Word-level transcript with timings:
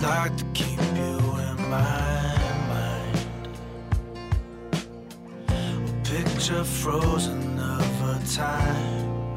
I'd 0.00 0.04
like 0.04 0.36
to 0.36 0.44
keep 0.54 0.78
you 0.78 1.18
in 1.48 1.56
my 1.68 2.30
mind. 2.68 3.18
A 5.48 5.52
picture 6.04 6.62
frozen 6.62 7.58
of 7.58 8.02
a 8.02 8.20
time. 8.32 9.34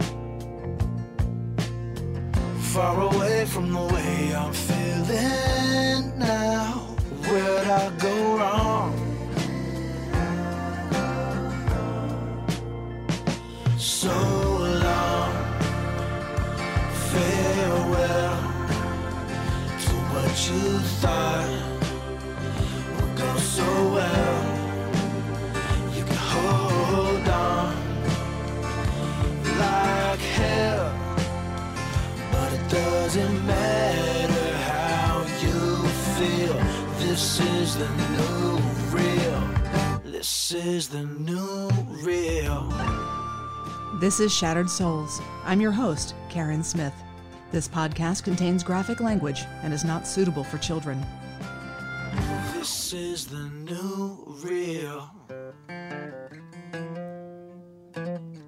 Far 2.59 3.01
away 3.01 3.45
from 3.45 3.73
the 3.73 3.81
way 3.81 4.35
I'm 4.35 4.53
feeling 4.53 6.19
now. 6.19 6.95
Where'd 7.27 7.67
I 7.67 7.89
go 7.97 8.37
wrong? 8.37 8.93
So 13.79 14.15
long. 14.85 15.33
Farewell 17.09 18.30
you 20.47 20.79
thought 21.01 21.49
would 22.95 23.15
go 23.15 23.37
so 23.37 23.63
well. 23.93 24.37
You 25.95 26.03
can 26.03 26.15
hold 26.15 27.27
on 27.29 27.75
like 29.59 30.19
hell, 30.19 30.93
but 32.31 32.53
it 32.53 32.69
doesn't 32.69 33.45
matter 33.45 34.55
how 34.71 35.21
you 35.43 35.87
feel. 36.17 36.57
This 36.97 37.39
is 37.39 37.77
the 37.77 37.89
new 38.17 38.57
real. 38.97 39.41
This 40.03 40.51
is 40.53 40.89
the 40.89 41.03
new 41.03 41.69
real. 42.01 42.73
This 43.99 44.19
is 44.19 44.33
Shattered 44.33 44.71
Souls. 44.71 45.21
I'm 45.45 45.61
your 45.61 45.71
host, 45.71 46.15
Karen 46.29 46.63
Smith. 46.63 46.95
This 47.51 47.67
podcast 47.67 48.23
contains 48.23 48.63
graphic 48.63 49.01
language 49.01 49.43
and 49.61 49.73
is 49.73 49.83
not 49.83 50.07
suitable 50.07 50.45
for 50.45 50.57
children. 50.57 51.05
This 52.53 52.93
is 52.93 53.25
the 53.25 53.49
new 53.49 54.23
real. 54.41 55.11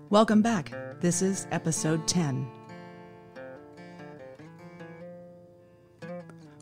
Welcome 0.09 0.41
back. 0.41 0.71
This 1.01 1.21
is 1.21 1.47
episode 1.51 2.07
10. 2.07 2.47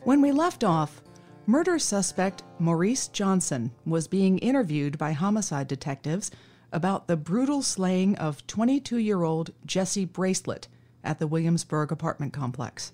When 0.02 0.20
we 0.20 0.32
left 0.32 0.64
off, 0.64 1.00
murder 1.46 1.78
suspect 1.78 2.42
Maurice 2.58 3.06
Johnson 3.06 3.70
was 3.86 4.08
being 4.08 4.38
interviewed 4.38 4.98
by 4.98 5.12
homicide 5.12 5.68
detectives 5.68 6.32
about 6.72 7.06
the 7.06 7.16
brutal 7.16 7.62
slaying 7.62 8.16
of 8.16 8.44
22 8.48 8.96
year 8.98 9.22
old 9.22 9.52
Jesse 9.64 10.06
Bracelet 10.06 10.66
at 11.04 11.18
the 11.18 11.26
Williamsburg 11.26 11.92
apartment 11.92 12.32
complex. 12.32 12.92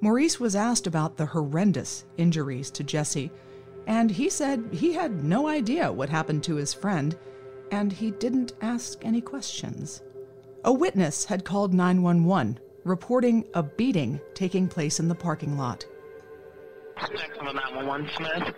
Maurice 0.00 0.38
was 0.38 0.54
asked 0.54 0.86
about 0.86 1.16
the 1.16 1.26
horrendous 1.26 2.04
injuries 2.16 2.70
to 2.72 2.84
Jesse, 2.84 3.30
and 3.86 4.10
he 4.10 4.28
said 4.28 4.68
he 4.72 4.92
had 4.92 5.24
no 5.24 5.48
idea 5.48 5.90
what 5.90 6.08
happened 6.08 6.44
to 6.44 6.56
his 6.56 6.74
friend, 6.74 7.16
and 7.70 7.92
he 7.92 8.10
didn't 8.10 8.52
ask 8.60 9.04
any 9.04 9.20
questions. 9.20 10.02
A 10.64 10.72
witness 10.72 11.24
had 11.24 11.44
called 11.44 11.72
911, 11.72 12.58
reporting 12.84 13.46
a 13.54 13.62
beating 13.62 14.20
taking 14.34 14.68
place 14.68 15.00
in 15.00 15.08
the 15.08 15.14
parking 15.14 15.56
lot. 15.56 15.84
Jacksonville 16.98 17.54
911, 17.54 18.10
Smith. 18.16 18.54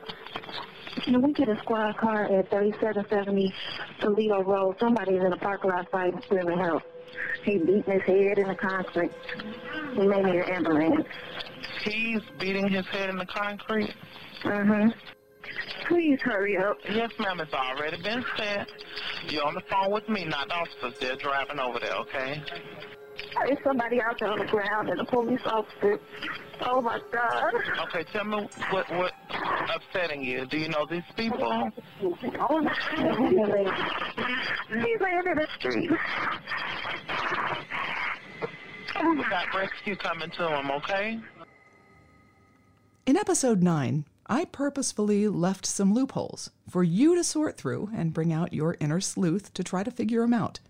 Can 1.04 1.22
we 1.22 1.32
get 1.32 1.48
a 1.48 1.56
squad 1.59 1.97
car 1.97 2.25
at 2.25 2.50
3770 2.50 3.53
Toledo 4.00 4.42
Road? 4.42 4.76
Somebody's 4.81 5.22
in 5.22 5.31
the 5.31 5.36
parking 5.36 5.70
lot 5.70 5.91
fighting 5.91 6.20
screaming 6.25 6.59
help. 6.59 6.82
He 7.44 7.59
beating 7.59 7.82
his 7.86 8.03
head 8.03 8.38
in 8.38 8.48
the 8.48 8.54
concrete. 8.54 9.10
May 9.97 10.22
need 10.22 10.34
an 10.34 10.50
ambulance. 10.50 11.06
He's 11.84 12.20
beating 12.38 12.69
his 12.69 12.87
head 12.87 13.11
in 13.11 13.17
the 13.17 13.26
concrete. 13.26 13.94
Mm-hmm. 14.44 14.88
Please 15.88 16.19
hurry 16.23 16.56
up. 16.58 16.76
Yes, 16.90 17.11
ma'am, 17.19 17.40
it's 17.40 17.52
already 17.52 18.02
been 18.02 18.25
said. 18.37 18.67
You're 19.28 19.44
on 19.44 19.55
the 19.55 19.62
phone 19.70 19.93
with 19.93 20.08
me, 20.08 20.25
not 20.25 20.49
the 20.49 20.55
officers. 20.55 20.99
They're 21.00 21.17
driving 21.17 21.58
over 21.58 21.78
there, 21.78 21.94
okay? 21.94 22.43
There's 23.46 23.58
somebody 23.64 24.00
out 24.00 24.19
there 24.19 24.31
on 24.31 24.38
the 24.38 24.46
ground 24.46 24.90
and 24.90 25.00
a 25.00 25.05
police 25.05 25.40
officer. 25.46 25.99
Oh 26.62 26.81
my 26.81 27.00
God. 27.12 27.55
Okay, 27.88 28.05
tell 28.12 28.25
me 28.25 28.49
what 28.70 28.90
what 28.94 29.12
upsetting 29.75 30.22
you. 30.22 30.46
Do 30.46 30.58
you 30.58 30.69
know 30.69 30.87
these 30.90 31.02
people? 31.16 31.70
Oh 32.02 32.60
my 32.60 32.75
God. 32.90 33.72
He's 34.69 35.00
laying 35.00 35.26
in 35.26 35.37
the 35.37 35.46
street. 35.58 35.90
We 39.00 39.25
got 39.31 39.55
rescue 39.55 39.96
coming 39.96 40.31
to 40.31 40.58
him, 40.58 40.70
okay? 40.72 41.20
In 43.06 43.16
episode 43.16 43.62
9, 43.62 44.04
I 44.26 44.44
purposefully 44.46 45.28
left 45.28 45.64
some 45.64 45.94
loopholes 45.94 46.50
for 46.69 46.82
you 46.82 47.14
to 47.14 47.25
sort 47.25 47.56
through 47.56 47.90
and 47.94 48.12
bring 48.12 48.32
out 48.32 48.52
your 48.52 48.76
inner 48.81 49.00
sleuth 49.00 49.54
to 49.54 49.64
try 49.64 49.82
to 49.84 49.90
figure 49.90 50.20
them 50.22 50.34
out. 50.34 50.61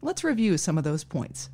Let's 0.00 0.24
review 0.24 0.58
some 0.58 0.78
of 0.78 0.84
those 0.84 1.04
points. 1.04 1.50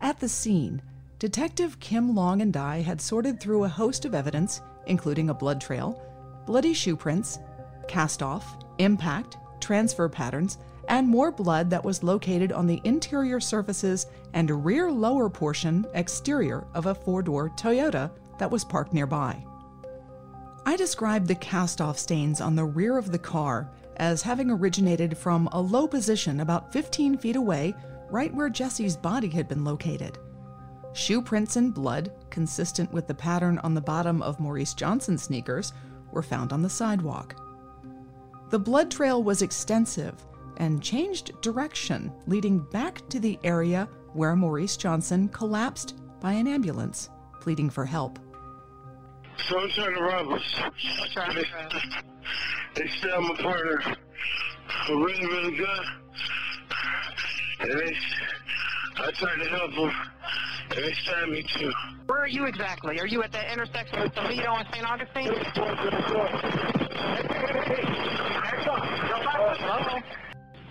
At 0.00 0.20
the 0.20 0.28
scene, 0.28 0.82
Detective 1.20 1.78
Kim 1.80 2.14
Long 2.14 2.40
and 2.40 2.56
I 2.56 2.80
had 2.80 2.98
sorted 2.98 3.38
through 3.38 3.64
a 3.64 3.68
host 3.68 4.06
of 4.06 4.14
evidence, 4.14 4.62
including 4.86 5.28
a 5.28 5.34
blood 5.34 5.60
trail, 5.60 6.02
bloody 6.46 6.72
shoe 6.72 6.96
prints, 6.96 7.38
cast 7.86 8.22
off, 8.22 8.56
impact, 8.78 9.36
transfer 9.60 10.08
patterns, 10.08 10.56
and 10.88 11.06
more 11.06 11.30
blood 11.30 11.68
that 11.68 11.84
was 11.84 12.02
located 12.02 12.52
on 12.52 12.66
the 12.66 12.80
interior 12.84 13.38
surfaces 13.38 14.06
and 14.32 14.64
rear 14.64 14.90
lower 14.90 15.28
portion 15.28 15.84
exterior 15.92 16.66
of 16.72 16.86
a 16.86 16.94
four 16.94 17.20
door 17.20 17.50
Toyota 17.50 18.10
that 18.38 18.50
was 18.50 18.64
parked 18.64 18.94
nearby. 18.94 19.44
I 20.64 20.74
described 20.74 21.28
the 21.28 21.34
cast 21.34 21.82
off 21.82 21.98
stains 21.98 22.40
on 22.40 22.56
the 22.56 22.64
rear 22.64 22.96
of 22.96 23.12
the 23.12 23.18
car 23.18 23.70
as 23.98 24.22
having 24.22 24.50
originated 24.50 25.18
from 25.18 25.50
a 25.52 25.60
low 25.60 25.86
position 25.86 26.40
about 26.40 26.72
15 26.72 27.18
feet 27.18 27.36
away, 27.36 27.74
right 28.08 28.32
where 28.32 28.48
Jesse's 28.48 28.96
body 28.96 29.28
had 29.28 29.48
been 29.48 29.64
located. 29.64 30.16
Shoe 30.92 31.22
prints 31.22 31.56
in 31.56 31.70
blood, 31.70 32.12
consistent 32.30 32.92
with 32.92 33.06
the 33.06 33.14
pattern 33.14 33.58
on 33.58 33.74
the 33.74 33.80
bottom 33.80 34.22
of 34.22 34.40
Maurice 34.40 34.74
Johnson's 34.74 35.22
sneakers, 35.22 35.72
were 36.12 36.22
found 36.22 36.52
on 36.52 36.62
the 36.62 36.70
sidewalk. 36.70 37.36
The 38.50 38.58
blood 38.58 38.90
trail 38.90 39.22
was 39.22 39.42
extensive 39.42 40.14
and 40.56 40.82
changed 40.82 41.40
direction, 41.40 42.12
leading 42.26 42.58
back 42.58 43.08
to 43.08 43.20
the 43.20 43.38
area 43.44 43.88
where 44.12 44.34
Maurice 44.34 44.76
Johnson 44.76 45.28
collapsed 45.28 45.94
by 46.20 46.32
an 46.32 46.48
ambulance, 46.48 47.08
pleading 47.40 47.70
for 47.70 47.84
help. 47.84 48.18
So 49.48 49.58
I'm 49.58 49.70
trying 49.70 49.94
to 49.94 50.02
rob 50.02 50.32
us. 50.32 50.42
They, 52.74 52.88
stabbed 52.88 53.22
my 53.22 53.36
partner 53.40 53.82
really, 54.88 55.26
really 55.26 55.56
good. 55.56 55.80
And 57.60 57.72
they, 57.72 57.96
I 58.96 59.10
tried 59.12 59.42
to 59.42 59.48
help 59.48 59.74
them. 59.74 59.92
And 60.70 60.84
they 60.84 60.92
stabbed 61.02 61.32
me 61.32 61.44
too. 61.58 61.72
Where 62.06 62.20
are 62.20 62.28
you 62.28 62.44
exactly? 62.44 63.00
Are 63.00 63.06
you 63.06 63.22
at 63.24 63.32
that 63.32 63.52
intersection 63.52 64.00
with 64.00 64.14
Toledo 64.14 64.54
and 64.54 64.68
St. 64.72 64.88
Augustine? 64.88 65.32
Hello? 69.52 69.98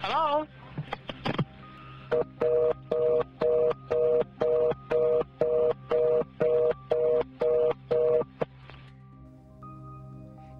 Hello? 0.01 0.47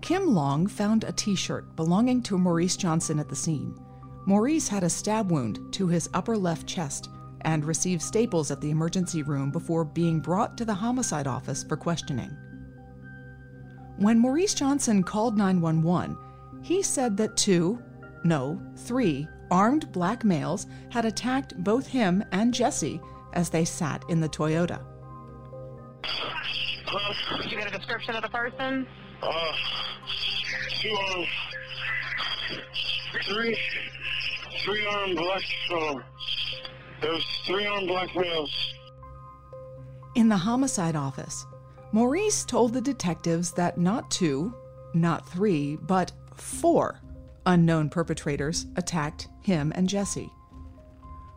Kim 0.01 0.33
Long 0.33 0.67
found 0.67 1.05
a 1.05 1.13
t 1.13 1.35
shirt 1.35 1.75
belonging 1.77 2.21
to 2.23 2.37
Maurice 2.37 2.75
Johnson 2.75 3.19
at 3.19 3.29
the 3.29 3.35
scene. 3.35 3.79
Maurice 4.25 4.67
had 4.67 4.83
a 4.83 4.89
stab 4.89 5.31
wound 5.31 5.59
to 5.71 5.87
his 5.87 6.09
upper 6.13 6.35
left 6.35 6.67
chest 6.67 7.09
and 7.41 7.65
received 7.65 8.01
staples 8.01 8.51
at 8.51 8.61
the 8.61 8.69
emergency 8.69 9.23
room 9.23 9.51
before 9.51 9.85
being 9.85 10.19
brought 10.19 10.57
to 10.57 10.65
the 10.65 10.73
homicide 10.73 11.27
office 11.27 11.63
for 11.63 11.77
questioning. 11.77 12.35
When 13.97 14.19
Maurice 14.19 14.53
Johnson 14.53 15.03
called 15.03 15.37
911, 15.37 16.17
he 16.61 16.81
said 16.81 17.17
that 17.17 17.35
two, 17.35 17.81
no, 18.23 18.61
three, 18.75 19.27
armed 19.51 19.91
black 19.91 20.23
males 20.23 20.67
had 20.89 21.05
attacked 21.05 21.61
both 21.63 21.87
him 21.87 22.23
and 22.31 22.53
Jesse 22.53 23.01
as 23.33 23.49
they 23.49 23.65
sat 23.65 24.03
in 24.09 24.19
the 24.19 24.29
Toyota. 24.29 24.81
Did 27.41 27.51
you 27.51 27.57
get 27.57 27.67
a 27.67 27.77
description 27.77 28.15
of 28.15 28.21
the 28.23 28.29
person? 28.29 28.87
Uh, 29.21 29.51
two 30.81 30.95
armed, 31.09 31.27
three, 33.25 33.57
three 34.63 34.85
armed 34.87 35.17
black, 35.17 35.43
um, 35.73 36.03
there 37.01 37.17
three 37.45 37.65
armed 37.65 37.87
black 37.87 38.15
males. 38.15 38.73
In 40.15 40.29
the 40.29 40.37
homicide 40.37 40.95
office, 40.95 41.45
Maurice 41.91 42.45
told 42.45 42.73
the 42.73 42.81
detectives 42.81 43.51
that 43.53 43.77
not 43.77 44.09
two, 44.11 44.53
not 44.93 45.27
three, 45.27 45.75
but 45.77 46.11
four 46.35 47.01
unknown 47.45 47.89
perpetrators 47.89 48.67
attacked 48.75 49.27
him 49.41 49.71
and 49.75 49.89
Jesse. 49.89 50.31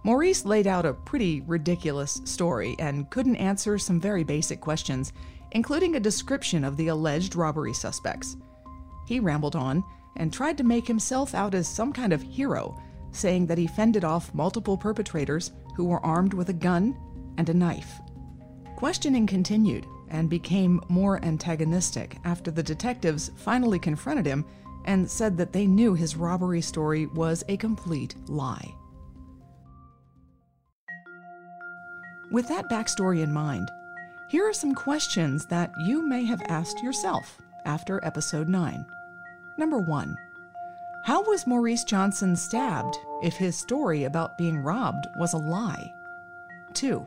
Maurice 0.04 0.44
laid 0.44 0.66
out 0.66 0.84
a 0.84 0.92
pretty 0.92 1.42
ridiculous 1.42 2.20
story 2.24 2.74
and 2.78 3.08
couldn't 3.10 3.36
answer 3.36 3.78
some 3.78 4.00
very 4.00 4.24
basic 4.24 4.60
questions, 4.60 5.12
including 5.52 5.94
a 5.94 6.00
description 6.00 6.64
of 6.64 6.76
the 6.76 6.88
alleged 6.88 7.36
robbery 7.36 7.72
suspects. 7.72 8.36
He 9.06 9.20
rambled 9.20 9.56
on 9.56 9.84
and 10.16 10.32
tried 10.32 10.58
to 10.58 10.64
make 10.64 10.86
himself 10.86 11.34
out 11.34 11.54
as 11.54 11.68
some 11.68 11.92
kind 11.92 12.12
of 12.12 12.22
hero, 12.22 12.76
saying 13.12 13.46
that 13.46 13.58
he 13.58 13.66
fended 13.66 14.04
off 14.04 14.34
multiple 14.34 14.76
perpetrators 14.76 15.52
who 15.76 15.84
were 15.84 16.04
armed 16.04 16.34
with 16.34 16.48
a 16.48 16.54
gun 16.54 16.96
and 17.38 17.48
a 17.48 17.54
knife. 17.54 18.00
Questioning 18.76 19.26
continued 19.26 19.86
and 20.10 20.28
became 20.28 20.80
more 20.88 21.24
antagonistic 21.24 22.18
after 22.24 22.50
the 22.50 22.62
detectives 22.62 23.30
finally 23.36 23.78
confronted 23.78 24.26
him 24.26 24.44
and 24.84 25.08
said 25.08 25.36
that 25.36 25.52
they 25.52 25.66
knew 25.66 25.94
his 25.94 26.16
robbery 26.16 26.60
story 26.60 27.06
was 27.06 27.44
a 27.48 27.56
complete 27.56 28.14
lie. 28.28 28.74
With 32.30 32.48
that 32.48 32.68
backstory 32.70 33.22
in 33.22 33.32
mind, 33.32 33.68
here 34.30 34.48
are 34.48 34.54
some 34.54 34.74
questions 34.74 35.46
that 35.46 35.70
you 35.86 36.02
may 36.02 36.24
have 36.24 36.42
asked 36.48 36.82
yourself 36.82 37.38
after 37.66 38.04
episode 38.04 38.48
9. 38.48 38.84
Number 39.58 39.78
1. 39.78 40.16
How 41.04 41.20
was 41.24 41.48
Maurice 41.48 41.82
Johnson 41.82 42.36
stabbed 42.36 42.96
if 43.24 43.34
his 43.34 43.56
story 43.56 44.04
about 44.04 44.38
being 44.38 44.58
robbed 44.58 45.08
was 45.16 45.32
a 45.32 45.38
lie? 45.38 45.92
2. 46.74 47.04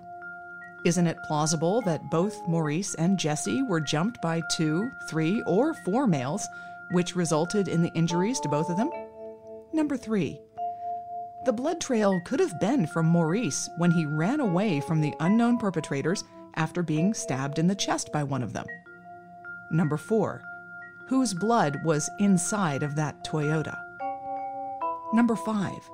Isn't 0.83 1.07
it 1.07 1.23
plausible 1.23 1.81
that 1.83 2.11
both 2.11 2.45
Maurice 2.45 2.93
and 2.95 3.17
Jesse 3.17 3.63
were 3.63 3.79
jumped 3.79 4.21
by 4.21 4.41
two, 4.51 4.91
three, 5.09 5.41
or 5.47 5.73
four 5.85 6.07
males, 6.07 6.45
which 6.91 7.15
resulted 7.15 7.69
in 7.69 7.81
the 7.81 7.93
injuries 7.93 8.41
to 8.41 8.49
both 8.49 8.69
of 8.69 8.75
them? 8.75 8.89
Number 9.71 9.95
3. 9.95 10.41
The 11.45 11.53
blood 11.53 11.79
trail 11.79 12.19
could 12.25 12.41
have 12.41 12.59
been 12.59 12.87
from 12.87 13.05
Maurice 13.05 13.69
when 13.77 13.91
he 13.91 14.05
ran 14.05 14.41
away 14.41 14.81
from 14.81 14.99
the 14.99 15.13
unknown 15.21 15.57
perpetrators 15.57 16.25
after 16.55 16.83
being 16.83 17.13
stabbed 17.13 17.59
in 17.59 17.67
the 17.67 17.73
chest 17.73 18.11
by 18.11 18.23
one 18.23 18.43
of 18.43 18.51
them. 18.51 18.65
Number 19.71 19.95
4. 19.95 20.41
Whose 21.07 21.33
blood 21.33 21.77
was 21.85 22.09
inside 22.19 22.83
of 22.83 22.95
that 22.97 23.23
Toyota? 23.23 23.84
Number 25.13 25.35
5. 25.35 25.89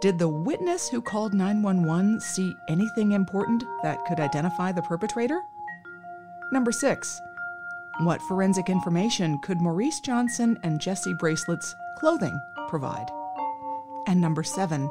Did 0.00 0.18
the 0.18 0.28
witness 0.28 0.88
who 0.88 1.00
called 1.00 1.32
911 1.32 2.20
see 2.20 2.54
anything 2.68 3.12
important 3.12 3.64
that 3.82 4.04
could 4.04 4.20
identify 4.20 4.72
the 4.72 4.82
perpetrator? 4.82 5.40
Number 6.52 6.70
6. 6.70 7.20
What 8.00 8.20
forensic 8.22 8.68
information 8.68 9.38
could 9.42 9.60
Maurice 9.60 10.00
Johnson 10.00 10.58
and 10.62 10.80
Jesse 10.80 11.14
Bracelet's 11.14 11.74
clothing 11.98 12.38
provide? 12.68 13.06
And 14.06 14.20
number 14.20 14.42
7. 14.42 14.90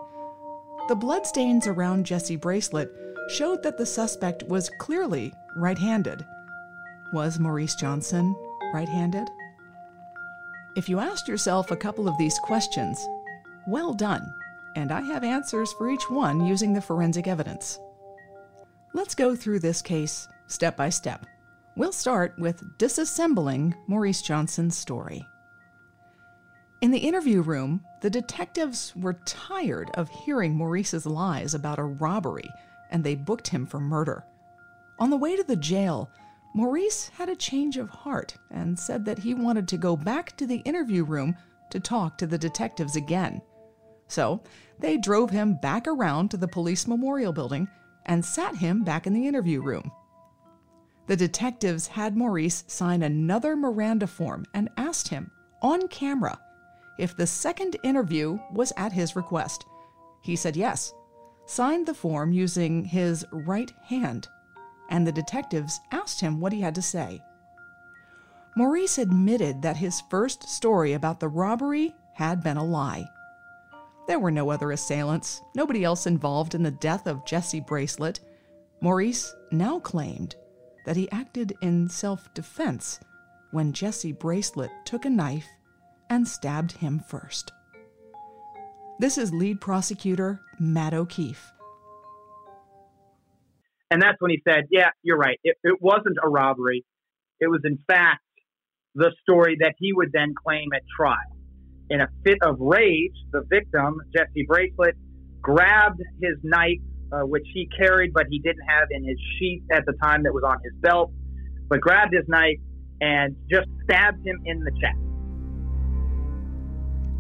The 0.88 0.96
bloodstains 0.96 1.68
around 1.68 2.06
Jesse 2.06 2.36
Bracelet 2.36 2.90
showed 3.30 3.62
that 3.64 3.78
the 3.78 3.86
suspect 3.86 4.44
was 4.44 4.72
clearly 4.80 5.34
right 5.56 5.78
handed. 5.78 6.26
Was 7.14 7.40
Maurice 7.40 7.76
Johnson 7.76 8.36
right 8.74 8.90
handed? 8.90 9.30
If 10.76 10.90
you 10.90 11.00
asked 11.00 11.28
yourself 11.28 11.72
a 11.72 11.78
couple 11.78 12.08
of 12.08 12.18
these 12.18 12.38
questions, 12.40 13.00
well 13.68 13.94
done, 13.94 14.34
and 14.76 14.92
I 14.92 15.02
have 15.02 15.24
answers 15.24 15.74
for 15.74 15.90
each 15.90 16.10
one 16.10 16.46
using 16.46 16.74
the 16.74 16.82
forensic 16.82 17.28
evidence. 17.28 17.80
Let's 18.94 19.16
go 19.16 19.36
through 19.36 19.60
this 19.60 19.82
case 19.82 20.28
step 20.48 20.78
by 20.78 20.90
step. 20.90 21.26
We'll 21.76 21.92
start 21.92 22.38
with 22.38 22.64
disassembling 22.78 23.74
Maurice 23.88 24.22
Johnson's 24.22 24.78
story. 24.78 25.26
In 26.82 26.92
the 26.92 27.00
interview 27.00 27.42
room, 27.42 27.84
the 28.02 28.10
detectives 28.10 28.94
were 28.96 29.20
tired 29.26 29.90
of 29.96 30.10
hearing 30.10 30.56
Maurice's 30.56 31.06
lies 31.06 31.54
about 31.54 31.80
a 31.80 31.84
robbery 31.84 32.50
and 32.92 33.04
they 33.04 33.16
booked 33.16 33.48
him 33.48 33.66
for 33.66 33.80
murder. 33.80 34.24
On 35.00 35.10
the 35.10 35.18
way 35.18 35.36
to 35.36 35.44
the 35.44 35.56
jail, 35.56 36.10
Maurice 36.54 37.10
had 37.10 37.28
a 37.28 37.36
change 37.36 37.76
of 37.78 37.90
heart 37.90 38.38
and 38.52 38.80
said 38.80 39.04
that 39.06 39.20
he 39.20 39.34
wanted 39.34 39.68
to 39.68 39.78
go 39.78 39.98
back 39.98 40.38
to 40.38 40.46
the 40.46 40.60
interview 40.60 41.04
room 41.04 41.36
to 41.72 41.80
talk 41.80 42.18
to 42.18 42.28
the 42.28 42.38
detectives 42.38 42.96
again. 42.96 43.42
So 44.08 44.42
they 44.80 44.98
drove 44.98 45.30
him 45.30 45.56
back 45.56 45.88
around 45.88 46.30
to 46.32 46.38
the 46.38 46.48
police 46.48 46.88
memorial 46.88 47.34
building 47.34 47.68
and 48.06 48.24
sat 48.24 48.56
him 48.56 48.84
back 48.84 49.08
in 49.08 49.14
the 49.14 49.28
interview 49.28 49.62
room. 49.62 49.92
The 51.08 51.16
detectives 51.16 51.88
had 51.88 52.18
Maurice 52.18 52.64
sign 52.68 53.04
another 53.04 53.56
Miranda 53.56 54.08
form 54.08 54.46
and 54.54 54.70
asked 54.78 55.08
him, 55.10 55.32
on 55.62 55.88
camera, 55.88 56.40
if 56.98 57.16
the 57.16 57.28
second 57.28 57.78
interview 57.84 58.40
was 58.54 58.74
at 58.78 58.92
his 58.92 59.16
request. 59.16 59.66
He 60.22 60.36
said 60.36 60.56
yes, 60.56 60.94
signed 61.46 61.86
the 61.86 61.94
form 61.94 62.32
using 62.32 62.86
his 62.86 63.26
right 63.32 63.72
hand, 63.84 64.28
and 64.90 65.06
the 65.06 65.12
detectives 65.12 65.80
asked 65.92 66.22
him 66.22 66.40
what 66.40 66.54
he 66.54 66.62
had 66.62 66.76
to 66.76 66.82
say. 66.82 67.22
Maurice 68.56 68.98
admitted 68.98 69.62
that 69.62 69.78
his 69.78 70.02
first 70.10 70.48
story 70.48 70.94
about 70.94 71.20
the 71.20 71.28
robbery 71.28 71.94
had 72.14 72.42
been 72.44 72.58
a 72.58 72.64
lie. 72.64 73.06
There 74.08 74.20
were 74.20 74.32
no 74.32 74.50
other 74.52 74.72
assailants, 74.72 75.42
nobody 75.56 75.84
else 75.84 76.06
involved 76.06 76.54
in 76.54 76.62
the 76.62 76.72
death 76.72 77.08
of 77.08 77.26
Jesse 77.26 77.62
Bracelet. 77.62 78.20
Maurice 78.82 79.34
now 79.52 79.80
claimed 79.80 80.36
that 80.86 80.96
he 80.96 81.10
acted 81.12 81.54
in 81.62 81.90
self 81.90 82.32
defense 82.34 83.00
when 83.52 83.74
Jesse 83.74 84.12
Bracelet 84.12 84.70
took 84.86 85.06
a 85.06 85.10
knife 85.10 85.48
and 86.10 86.28
stabbed 86.28 86.74
him 86.74 87.00
first. 87.00 87.52
This 89.00 89.18
is 89.18 89.34
lead 89.34 89.60
prosecutor 89.60 90.40
Matt 90.60 90.94
O'Keefe. 90.94 91.52
And 93.90 94.02
that's 94.02 94.20
when 94.20 94.32
he 94.32 94.42
said, 94.48 94.66
Yeah, 94.70 94.90
you're 95.04 95.18
right. 95.18 95.40
It, 95.44 95.58
it 95.64 95.82
wasn't 95.82 96.18
a 96.22 96.30
robbery. 96.30 96.86
It 97.40 97.48
was, 97.48 97.62
in 97.64 97.80
fact, 97.88 98.22
the 98.94 99.12
story 99.22 99.58
that 99.60 99.74
he 99.78 99.94
would 99.94 100.12
then 100.14 100.34
claim 100.36 100.70
at 100.74 100.84
trial. 100.96 101.35
In 101.90 102.02
a 102.02 102.08
fit 102.24 102.38
of 102.42 102.60
rage, 102.60 103.14
the 103.32 103.42
victim, 103.50 104.02
Jesse 104.16 104.46
Bracelet, 104.48 104.96
grabbed 105.42 106.02
his 106.22 106.36
knife, 106.42 106.80
uh, 107.12 107.20
which 107.20 107.46
he 107.54 107.70
carried, 107.78 108.14
but 108.14 108.26
he 108.30 108.40
didn't 108.40 108.66
have 108.68 108.88
in 108.90 109.04
his 109.04 109.18
sheath 109.38 109.64
at 109.72 109.86
the 109.86 109.94
time 110.02 110.24
that 110.24 110.34
was 110.34 110.44
on 110.44 110.58
his 110.64 110.74
belt, 110.82 111.12
but 111.70 111.80
grabbed 111.80 112.14
his 112.14 112.28
knife 112.28 112.58
and 113.02 113.36
just 113.50 113.68
stabbed 113.84 114.26
him 114.26 114.42
in 114.46 114.64
the 114.64 114.72
chest. 114.72 114.98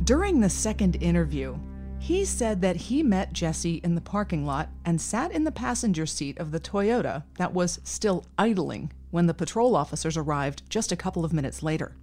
During 0.03 0.39
the 0.39 0.49
second 0.49 0.95
interview, 1.01 1.57
he 1.99 2.25
said 2.25 2.61
that 2.61 2.75
he 2.75 3.01
met 3.01 3.33
Jesse 3.33 3.81
in 3.83 3.95
the 3.95 4.01
parking 4.01 4.45
lot 4.45 4.69
and 4.85 5.01
sat 5.01 5.31
in 5.31 5.43
the 5.43 5.51
passenger 5.51 6.05
seat 6.05 6.37
of 6.37 6.51
the 6.51 6.59
Toyota 6.59 7.23
that 7.37 7.53
was 7.53 7.79
still 7.83 8.25
idling 8.37 8.91
when 9.11 9.27
the 9.27 9.33
patrol 9.33 9.75
officers 9.75 10.17
arrived 10.17 10.61
just 10.69 10.91
a 10.91 10.95
couple 10.95 11.25
of 11.25 11.33
minutes 11.33 11.63
later. 11.63 11.95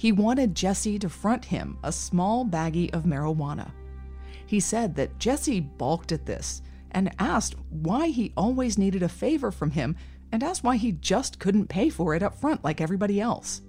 He 0.00 0.12
wanted 0.12 0.54
Jesse 0.54 0.98
to 1.00 1.10
front 1.10 1.44
him 1.44 1.76
a 1.84 1.92
small 1.92 2.46
baggie 2.46 2.90
of 2.94 3.04
marijuana. 3.04 3.70
He 4.46 4.58
said 4.58 4.94
that 4.94 5.18
Jesse 5.18 5.60
balked 5.60 6.10
at 6.10 6.24
this 6.24 6.62
and 6.92 7.14
asked 7.18 7.54
why 7.68 8.06
he 8.06 8.32
always 8.34 8.78
needed 8.78 9.02
a 9.02 9.10
favor 9.10 9.50
from 9.50 9.72
him 9.72 9.94
and 10.32 10.42
asked 10.42 10.64
why 10.64 10.76
he 10.76 10.92
just 10.92 11.38
couldn't 11.38 11.68
pay 11.68 11.90
for 11.90 12.14
it 12.14 12.22
up 12.22 12.34
front 12.34 12.64
like 12.64 12.80
everybody 12.80 13.20
else. 13.20 13.60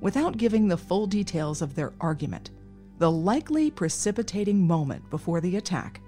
Without 0.00 0.38
giving 0.38 0.68
the 0.68 0.78
full 0.78 1.06
details 1.06 1.60
of 1.60 1.74
their 1.74 1.92
argument, 2.00 2.52
the 2.96 3.10
likely 3.10 3.70
precipitating 3.70 4.66
moment 4.66 5.10
before 5.10 5.42
the 5.42 5.56
attack, 5.56 6.00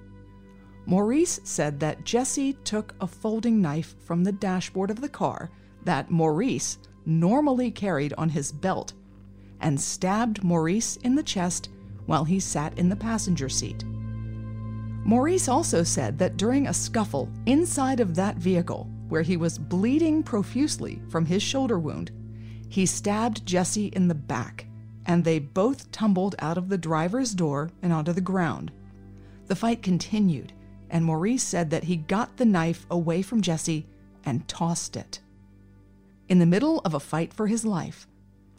Maurice 0.86 1.38
said 1.44 1.78
that 1.80 2.06
Jesse 2.06 2.54
took 2.64 2.94
a 3.02 3.06
folding 3.06 3.60
knife 3.60 3.94
from 4.00 4.24
the 4.24 4.32
dashboard 4.32 4.90
of 4.90 5.02
the 5.02 5.08
car 5.10 5.50
that 5.84 6.10
Maurice 6.10 6.78
normally 7.06 7.70
carried 7.70 8.12
on 8.14 8.28
his 8.28 8.52
belt 8.52 8.92
and 9.60 9.80
stabbed 9.80 10.42
Maurice 10.42 10.96
in 10.96 11.14
the 11.14 11.22
chest 11.22 11.68
while 12.06 12.24
he 12.24 12.40
sat 12.40 12.78
in 12.78 12.88
the 12.88 12.96
passenger 12.96 13.48
seat. 13.48 13.84
Maurice 15.04 15.48
also 15.48 15.82
said 15.82 16.18
that 16.18 16.36
during 16.36 16.66
a 16.66 16.74
scuffle 16.74 17.28
inside 17.46 18.00
of 18.00 18.14
that 18.14 18.36
vehicle, 18.36 18.88
where 19.08 19.22
he 19.22 19.36
was 19.36 19.58
bleeding 19.58 20.22
profusely 20.22 21.02
from 21.08 21.26
his 21.26 21.42
shoulder 21.42 21.78
wound, 21.78 22.10
he 22.68 22.86
stabbed 22.86 23.44
Jesse 23.44 23.88
in 23.88 24.08
the 24.08 24.14
back, 24.14 24.66
and 25.06 25.24
they 25.24 25.38
both 25.38 25.90
tumbled 25.90 26.36
out 26.38 26.56
of 26.56 26.68
the 26.68 26.78
driver's 26.78 27.34
door 27.34 27.70
and 27.82 27.92
onto 27.92 28.12
the 28.12 28.20
ground. 28.20 28.70
The 29.46 29.56
fight 29.56 29.82
continued, 29.82 30.52
and 30.90 31.04
Maurice 31.04 31.42
said 31.42 31.70
that 31.70 31.84
he 31.84 31.96
got 31.96 32.36
the 32.36 32.44
knife 32.44 32.86
away 32.90 33.22
from 33.22 33.40
Jesse 33.40 33.86
and 34.24 34.46
tossed 34.46 34.96
it. 34.96 35.20
In 36.30 36.38
the 36.38 36.46
middle 36.46 36.78
of 36.84 36.94
a 36.94 37.00
fight 37.00 37.34
for 37.34 37.48
his 37.48 37.64
life, 37.64 38.06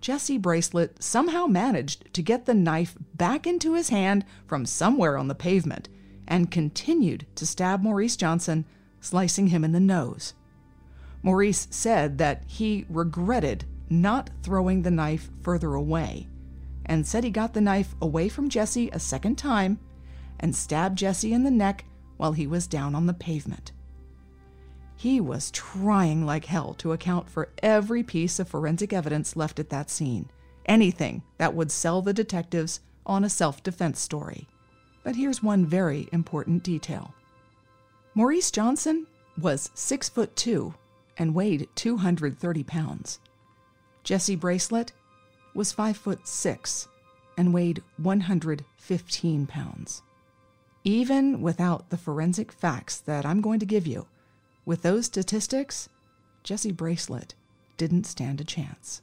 Jesse 0.02 0.38
Bracelet 0.38 1.02
somehow 1.02 1.46
managed 1.46 2.14
to 2.14 2.22
get 2.22 2.46
the 2.46 2.54
knife 2.54 2.98
back 3.14 3.48
into 3.48 3.76
his 3.76 3.88
hand 3.88 4.26
from 4.46 4.66
somewhere 4.66 5.18
on 5.18 5.30
the 5.30 5.36
pavement 5.36 5.88
and 6.28 6.52
continued 6.52 7.26
to 7.36 7.46
stab 7.46 7.82
Maurice 7.82 8.18
Johnson, 8.18 8.66
slicing 9.00 9.48
him 9.48 9.64
in 9.64 9.72
the 9.72 9.80
nose. 9.80 10.34
Maurice 11.24 11.70
said 11.72 12.18
that 12.18 12.44
he 12.46 12.86
regretted 12.90 13.64
not 13.90 14.30
throwing 14.44 14.82
the 14.82 14.92
knife 14.92 15.30
further 15.42 15.74
away, 15.74 16.28
and 16.86 17.08
said 17.08 17.24
he 17.24 17.30
got 17.30 17.54
the 17.54 17.62
knife 17.62 17.96
away 18.02 18.28
from 18.28 18.50
Jesse 18.50 18.90
a 18.90 19.00
second 19.00 19.38
time 19.38 19.80
and 20.42 20.54
stabbed 20.54 20.98
Jesse 20.98 21.32
in 21.32 21.44
the 21.44 21.50
neck 21.50 21.86
while 22.18 22.34
he 22.34 22.48
was 22.48 22.68
down 22.68 22.96
on 22.96 23.06
the 23.06 23.14
pavement. 23.14 23.72
He 25.02 25.20
was 25.20 25.50
trying 25.50 26.28
like 26.28 26.46
hell 26.46 26.76
to 26.76 26.92
account 26.92 27.28
for 27.28 27.50
every 27.64 28.04
piece 28.04 28.38
of 28.38 28.48
forensic 28.48 28.94
evidence 28.94 29.36
left 29.36 29.58
at 29.58 29.72
that 29.72 29.90
scene, 29.90 30.30
anything 30.68 31.24
that 31.40 31.56
would 31.56 31.72
sell 31.72 32.04
the 32.04 32.14
detectives 32.14 32.82
on 33.04 33.24
a 33.24 33.30
self 33.30 33.64
defense 33.64 34.00
story. 34.00 34.48
But 35.04 35.16
here's 35.16 35.42
one 35.42 35.66
very 35.66 36.08
important 36.12 36.62
detail 36.62 37.16
Maurice 38.14 38.52
Johnson 38.52 39.08
was 39.40 39.72
six 39.74 40.08
foot 40.08 40.36
two 40.36 40.76
and 41.18 41.34
weighed 41.34 41.68
230 41.74 42.64
pounds. 42.64 43.20
Jesse 44.04 44.36
Bracelet 44.36 44.92
was 45.56 45.72
5 45.72 45.98
foot 45.98 46.28
6 46.28 46.88
and 47.40 47.52
weighed 47.52 47.82
115 47.98 49.48
pounds. 49.48 50.04
Even 50.84 51.42
without 51.42 51.90
the 51.90 51.98
forensic 51.98 52.52
facts 52.52 53.00
that 53.00 53.26
I'm 53.26 53.42
going 53.42 53.60
to 53.60 53.66
give 53.66 53.88
you, 53.88 54.06
with 54.66 54.82
those 54.82 55.06
statistics, 55.06 55.90
Jesse 56.44 56.72
Bracelet 56.72 57.36
didn't 57.78 58.06
stand 58.06 58.42
a 58.42 58.46
chance. 58.46 59.02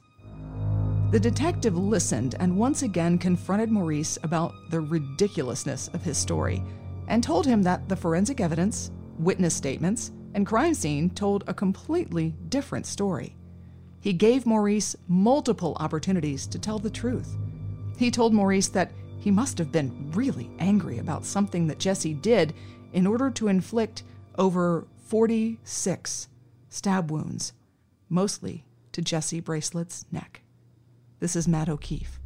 The 1.11 1.19
detective 1.19 1.75
listened 1.75 2.35
and 2.39 2.57
once 2.57 2.83
again 2.83 3.17
confronted 3.17 3.71
Maurice 3.71 4.17
about 4.23 4.53
the 4.69 4.79
ridiculousness 4.79 5.87
of 5.89 6.03
his 6.03 6.17
story 6.17 6.63
and 7.07 7.23
told 7.23 7.45
him 7.45 7.63
that 7.63 7.89
the 7.89 7.95
forensic 7.95 8.39
evidence, 8.39 8.91
witness 9.17 9.55
statements, 9.55 10.11
and 10.35 10.45
crime 10.45 10.75
scene 10.75 11.09
told 11.09 11.43
a 11.47 11.53
completely 11.53 12.35
different 12.49 12.85
story. 12.85 13.35
He 14.01 14.13
gave 14.13 14.45
Maurice 14.45 14.95
multiple 15.07 15.75
opportunities 15.79 16.47
to 16.47 16.59
tell 16.59 16.79
the 16.79 16.89
truth. 16.89 17.35
He 17.97 18.11
told 18.11 18.33
Maurice 18.33 18.69
that 18.69 18.91
he 19.17 19.31
must 19.31 19.57
have 19.57 19.71
been 19.71 20.11
really 20.11 20.49
angry 20.59 20.99
about 20.99 21.25
something 21.25 21.67
that 21.67 21.79
Jesse 21.79 22.13
did 22.13 22.53
in 22.93 23.05
order 23.05 23.29
to 23.31 23.47
inflict 23.47 24.03
over 24.37 24.87
46 25.09 26.29
stab 26.69 27.09
wounds, 27.09 27.53
mostly 28.09 28.67
to 28.91 29.01
Jesse 29.01 29.39
Bracelet's 29.39 30.05
neck. 30.11 30.43
This 31.19 31.35
is 31.35 31.47
Matt 31.47 31.67
O'Keefe. 31.67 32.19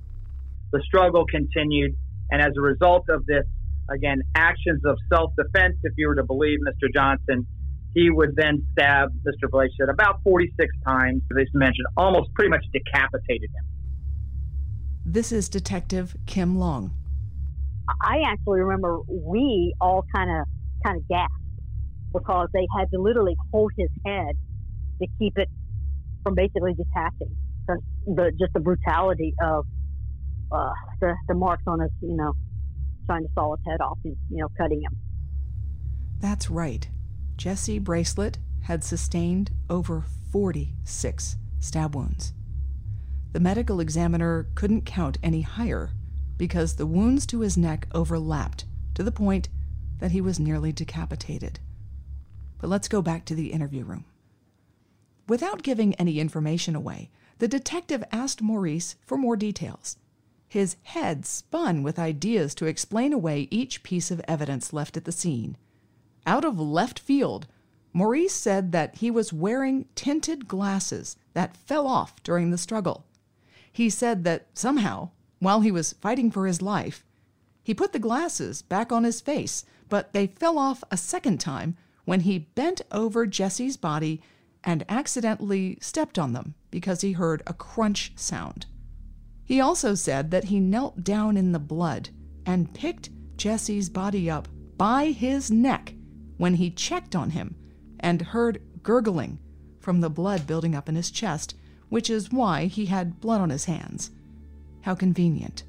The 0.73 0.81
struggle 0.81 1.25
continued, 1.25 1.95
and 2.29 2.41
as 2.41 2.51
a 2.57 2.61
result 2.61 3.05
of 3.07 3.25
this, 3.25 3.45
again, 3.89 4.21
actions 4.35 4.81
of 4.83 4.97
self 5.07 5.31
defense, 5.37 5.77
if 5.83 5.93
you 5.95 6.09
were 6.09 6.15
to 6.15 6.25
believe 6.25 6.59
Mr. 6.67 6.93
Johnson, 6.93 7.47
he 7.93 8.09
would 8.09 8.35
then 8.35 8.67
stab 8.73 9.11
Mr. 9.25 9.49
Bracelet 9.49 9.89
about 9.89 10.21
46 10.21 10.75
times, 10.85 11.21
as 11.31 11.47
mentioned, 11.53 11.87
almost 11.95 12.33
pretty 12.33 12.49
much 12.49 12.65
decapitated 12.73 13.49
him. 13.49 13.65
This 15.05 15.31
is 15.31 15.47
Detective 15.47 16.17
Kim 16.25 16.59
Long. 16.59 16.91
I 18.01 18.23
actually 18.25 18.59
remember 18.59 18.99
we 19.07 19.73
all 19.79 20.03
kind 20.13 20.29
of 20.29 20.47
kind 20.83 20.97
of 20.97 21.07
gasped 21.07 21.32
because 22.13 22.48
they 22.53 22.67
had 22.77 22.89
to 22.91 23.01
literally 23.01 23.36
hold 23.51 23.72
his 23.77 23.89
head 24.05 24.36
to 25.01 25.08
keep 25.20 25.38
it 25.38 25.50
from 26.24 26.36
basically 26.36 26.74
detaching. 26.74 27.36
Because 27.65 27.84
the 28.05 28.32
just 28.39 28.53
the 28.53 28.60
brutality 28.60 29.34
of 29.41 29.65
uh, 30.51 30.74
the 31.01 31.15
the 31.27 31.34
marks 31.34 31.63
on 31.67 31.79
his, 31.79 31.91
you 32.01 32.15
know, 32.15 32.34
trying 33.05 33.24
to 33.24 33.29
saw 33.34 33.55
his 33.55 33.65
head 33.65 33.82
off 33.82 33.98
and 34.03 34.15
you 34.29 34.38
know 34.38 34.50
cutting 34.58 34.82
him. 34.82 34.96
That's 36.20 36.50
right. 36.50 36.88
Jesse 37.36 37.79
Bracelet 37.79 38.38
had 38.62 38.84
sustained 38.84 39.51
over 39.70 40.05
46 40.32 41.38
stab 41.60 41.96
wounds. 41.96 42.34
The 43.34 43.39
medical 43.39 43.79
examiner 43.79 44.48
couldn't 44.55 44.86
count 44.86 45.17
any 45.24 45.41
higher 45.41 45.89
because 46.38 46.75
the 46.75 46.86
wounds 46.86 47.25
to 47.27 47.41
his 47.41 47.58
neck 47.58 47.88
overlapped 47.93 48.65
to 48.96 49.03
the 49.03 49.12
point 49.12 49.50
that 50.00 50.12
he 50.12 50.22
was 50.22 50.39
nearly 50.39 50.72
decapitated. 50.72 51.60
But 52.63 52.70
let's 52.70 52.88
go 52.88 53.01
back 53.01 53.25
to 53.25 53.36
the 53.36 53.51
interview 53.51 53.84
room. 53.84 54.05
Without 55.27 55.63
giving 55.63 55.96
any 55.96 56.22
information 56.22 56.77
away, 56.77 57.10
the 57.39 57.48
detective 57.50 58.05
asked 58.10 58.41
Maurice 58.41 58.96
for 59.05 59.17
more 59.17 59.36
details. 59.36 59.98
His 60.48 60.77
head 60.84 61.25
spun 61.25 61.84
with 61.84 62.00
ideas 62.00 62.55
to 62.55 62.65
explain 62.65 63.12
away 63.12 63.50
each 63.51 63.84
piece 63.84 64.12
of 64.12 64.22
evidence 64.29 64.72
left 64.72 64.96
at 64.96 65.03
the 65.03 65.12
scene 65.12 65.58
out 66.25 66.46
of 66.46 66.58
left 66.58 67.00
field, 67.00 67.48
Maurice 67.91 68.34
said 68.34 68.72
that 68.72 68.96
he 68.96 69.12
was 69.12 69.34
wearing 69.34 69.86
tinted 69.93 70.48
glasses 70.48 71.17
that 71.34 71.58
fell 71.58 71.86
off 71.86 72.24
during 72.24 72.51
the 72.51 72.58
struggle. 72.58 73.03
He 73.74 73.89
said 73.89 74.24
that 74.24 74.48
somehow, 74.53 75.10
while 75.39 75.60
he 75.60 75.72
was 75.74 75.91
fighting 75.91 76.32
for 76.32 76.48
his 76.48 76.62
life, 76.62 77.03
he 77.62 77.74
put 77.74 77.91
the 77.91 78.00
glasses 78.00 78.62
back 78.62 78.93
on 78.93 79.03
his 79.03 79.20
face, 79.20 79.65
but 79.89 80.13
they 80.13 80.27
fell 80.27 80.58
off 80.58 80.82
a 80.89 80.96
second 80.96 81.41
time 81.41 81.75
when 82.05 82.22
he 82.22 82.39
bent 82.39 82.81
over 82.91 83.25
Jesse's 83.25 83.77
body 83.77 84.22
and 84.63 84.86
accidentally 84.89 85.77
stepped 85.81 86.17
on 86.17 86.33
them 86.33 86.55
because 86.72 87.01
he 87.01 87.13
heard 87.13 87.43
a 87.45 87.53
crunch 87.53 88.13
sound. 88.15 88.65
He 89.43 89.60
also 89.60 89.93
said 89.93 90.31
that 90.31 90.45
he 90.45 90.60
knelt 90.60 91.03
down 91.03 91.38
in 91.38 91.51
the 91.51 91.60
blood 91.60 92.10
and 92.45 92.74
picked 92.74 93.10
Jesse's 93.38 93.89
body 93.89 94.29
up 94.29 94.48
by 94.77 95.07
his 95.07 95.51
neck 95.51 95.93
when 96.38 96.55
he 96.55 96.69
checked 96.69 97.15
on 97.15 97.31
him 97.31 97.55
and 98.00 98.22
heard 98.22 98.62
gurgling 98.81 99.39
from 99.79 100.01
the 100.01 100.10
blood 100.10 100.48
building 100.48 100.75
up 100.75 100.88
in 100.88 100.95
his 100.95 101.12
chest, 101.12 101.55
which 101.89 102.10
is 102.10 102.31
why 102.31 102.65
he 102.65 102.86
had 102.86 103.19
blood 103.19 103.41
on 103.41 103.50
his 103.50 103.65
hands. 103.65 104.12
How 104.81 104.95
convenient. 104.95 105.63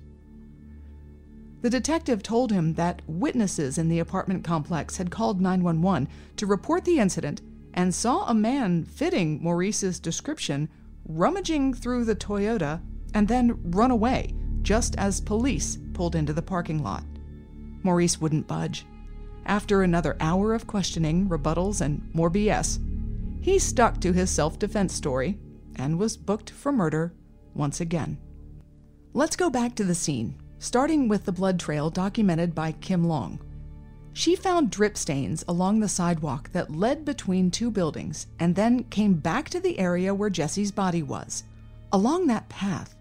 The 1.65 1.71
detective 1.71 2.23
told 2.23 2.53
him 2.53 2.75
that 2.75 3.01
witnesses 3.07 3.79
in 3.79 3.89
the 3.89 3.99
apartment 3.99 4.45
complex 4.45 4.99
had 4.99 5.11
called 5.11 5.41
911 5.41 6.09
to 6.37 6.45
report 6.45 6.85
the 6.85 6.99
incident 6.99 7.41
and 7.73 7.95
saw 7.95 8.27
a 8.27 8.35
man 8.35 8.85
fitting 8.85 9.43
Maurice's 9.43 9.99
description 9.99 10.69
rummaging 11.09 11.73
through 11.73 12.05
the 12.05 12.15
Toyota 12.15 12.83
and 13.15 13.27
then 13.27 13.59
run 13.71 13.91
away 13.91 14.35
just 14.61 14.95
as 14.97 15.23
police 15.23 15.79
pulled 15.95 16.15
into 16.15 16.35
the 16.35 16.43
parking 16.43 16.83
lot. 16.83 17.05
Maurice 17.83 18.21
wouldn't 18.21 18.47
budge. 18.47 18.85
After 19.47 19.83
another 19.83 20.19
hour 20.21 20.53
of 20.53 20.67
questioning, 20.67 21.31
rebuttals, 21.31 21.81
and 21.81 22.07
more 22.13 22.31
BS, 22.31 22.79
he 23.41 23.59
stuck 23.59 24.03
to 24.03 24.13
his 24.13 24.29
self 24.29 24.59
defense 24.59 24.93
story 24.93 25.39
and 25.77 25.99
was 25.99 26.19
booked 26.19 26.51
for 26.51 26.73
murder 26.73 27.15
once 27.55 27.81
again. 27.81 28.19
Let's 29.15 29.35
go 29.35 29.49
back 29.49 29.75
to 29.77 29.85
the 29.85 29.95
scene 29.95 30.39
starting 30.65 31.09
with 31.09 31.27
the 31.27 31.33
blood 31.33 31.61
trail 31.61 31.91
documented 31.91 32.55
by 32.55 32.73
Kim 32.73 33.07
Long. 33.07 33.39
She 34.15 34.35
found 34.35 34.71
drip 34.71 34.97
stains 34.97 35.45
along 35.47 35.79
the 35.81 35.89
sidewalk 35.89 36.51
that 36.53 36.75
led 36.75 37.05
between 37.05 37.51
two 37.51 37.71
buildings 37.71 38.29
and 38.39 38.55
then 38.55 38.85
came 38.85 39.13
back 39.13 39.51
to 39.51 39.61
the 39.61 39.79
area 39.79 40.15
where 40.15 40.31
Jesse's 40.31 40.73
body 40.73 41.03
was. 41.03 41.45
Along 41.93 42.27
that 42.29 42.49
path, 42.49 42.97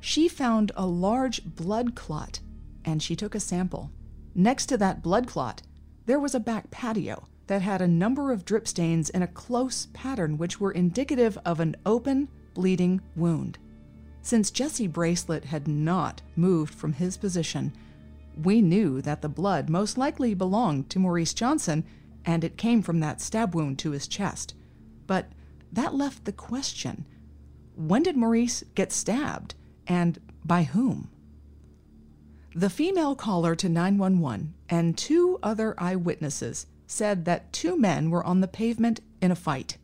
she 0.00 0.26
found 0.26 0.72
a 0.74 0.84
large 0.84 1.44
blood 1.44 1.94
clot 1.94 2.40
and 2.84 3.00
she 3.00 3.14
took 3.14 3.36
a 3.36 3.40
sample. 3.40 3.92
Next 4.34 4.66
to 4.66 4.76
that 4.78 5.00
blood 5.00 5.28
clot, 5.28 5.62
there 6.06 6.18
was 6.18 6.34
a 6.34 6.40
back 6.40 6.72
patio 6.72 7.28
that 7.46 7.62
had 7.62 7.80
a 7.80 7.86
number 7.86 8.32
of 8.32 8.44
drip 8.44 8.66
stains 8.66 9.10
in 9.10 9.22
a 9.22 9.28
close 9.28 9.86
pattern 9.92 10.38
which 10.38 10.58
were 10.58 10.72
indicative 10.72 11.38
of 11.44 11.60
an 11.60 11.76
open, 11.86 12.28
bleeding 12.54 13.00
wound. 13.14 13.58
Since 14.26 14.50
Jesse 14.50 14.88
Bracelet 14.88 15.44
had 15.44 15.68
not 15.68 16.20
moved 16.34 16.74
from 16.74 16.94
his 16.94 17.16
position, 17.16 17.72
we 18.42 18.60
knew 18.60 19.00
that 19.02 19.22
the 19.22 19.28
blood 19.28 19.70
most 19.70 19.96
likely 19.96 20.34
belonged 20.34 20.90
to 20.90 20.98
Maurice 20.98 21.32
Johnson 21.32 21.84
and 22.24 22.42
it 22.42 22.56
came 22.56 22.82
from 22.82 22.98
that 22.98 23.20
stab 23.20 23.54
wound 23.54 23.78
to 23.78 23.92
his 23.92 24.08
chest. 24.08 24.52
But 25.06 25.30
that 25.70 25.94
left 25.94 26.24
the 26.24 26.32
question 26.32 27.06
when 27.76 28.02
did 28.02 28.16
Maurice 28.16 28.64
get 28.74 28.90
stabbed 28.90 29.54
and 29.86 30.18
by 30.44 30.64
whom? 30.64 31.08
The 32.52 32.68
female 32.68 33.14
caller 33.14 33.54
to 33.54 33.68
911 33.68 34.54
and 34.68 34.98
two 34.98 35.38
other 35.40 35.72
eyewitnesses 35.78 36.66
said 36.88 37.26
that 37.26 37.52
two 37.52 37.78
men 37.78 38.10
were 38.10 38.24
on 38.24 38.40
the 38.40 38.48
pavement 38.48 38.98
in 39.22 39.30
a 39.30 39.36
fight. 39.36 39.76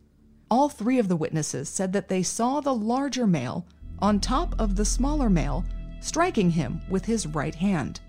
All 0.51 0.67
three 0.67 0.99
of 0.99 1.07
the 1.07 1.15
witnesses 1.15 1.69
said 1.69 1.93
that 1.93 2.09
they 2.09 2.23
saw 2.23 2.59
the 2.59 2.75
larger 2.75 3.25
male 3.25 3.65
on 4.03 4.19
top 4.19 4.53
of 4.59 4.75
the 4.75 4.83
smaller 4.83 5.29
male, 5.29 5.63
striking 6.01 6.49
him 6.51 6.81
with 6.89 7.05
his 7.05 7.25
right 7.25 7.55
hand. 7.55 8.01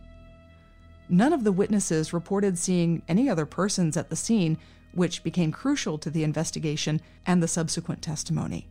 None 1.09 1.33
of 1.33 1.45
the 1.45 1.53
witnesses 1.53 2.13
reported 2.13 2.59
seeing 2.59 3.01
any 3.07 3.29
other 3.29 3.47
persons 3.47 3.97
at 3.97 4.11
the 4.11 4.17
scene, 4.17 4.59
which 4.93 5.23
became 5.23 5.53
crucial 5.53 5.97
to 5.99 6.11
the 6.11 6.25
investigation 6.25 7.01
and 7.27 7.41
the 7.41 7.47
subsequent 7.47 8.03
testimony. 8.03 8.67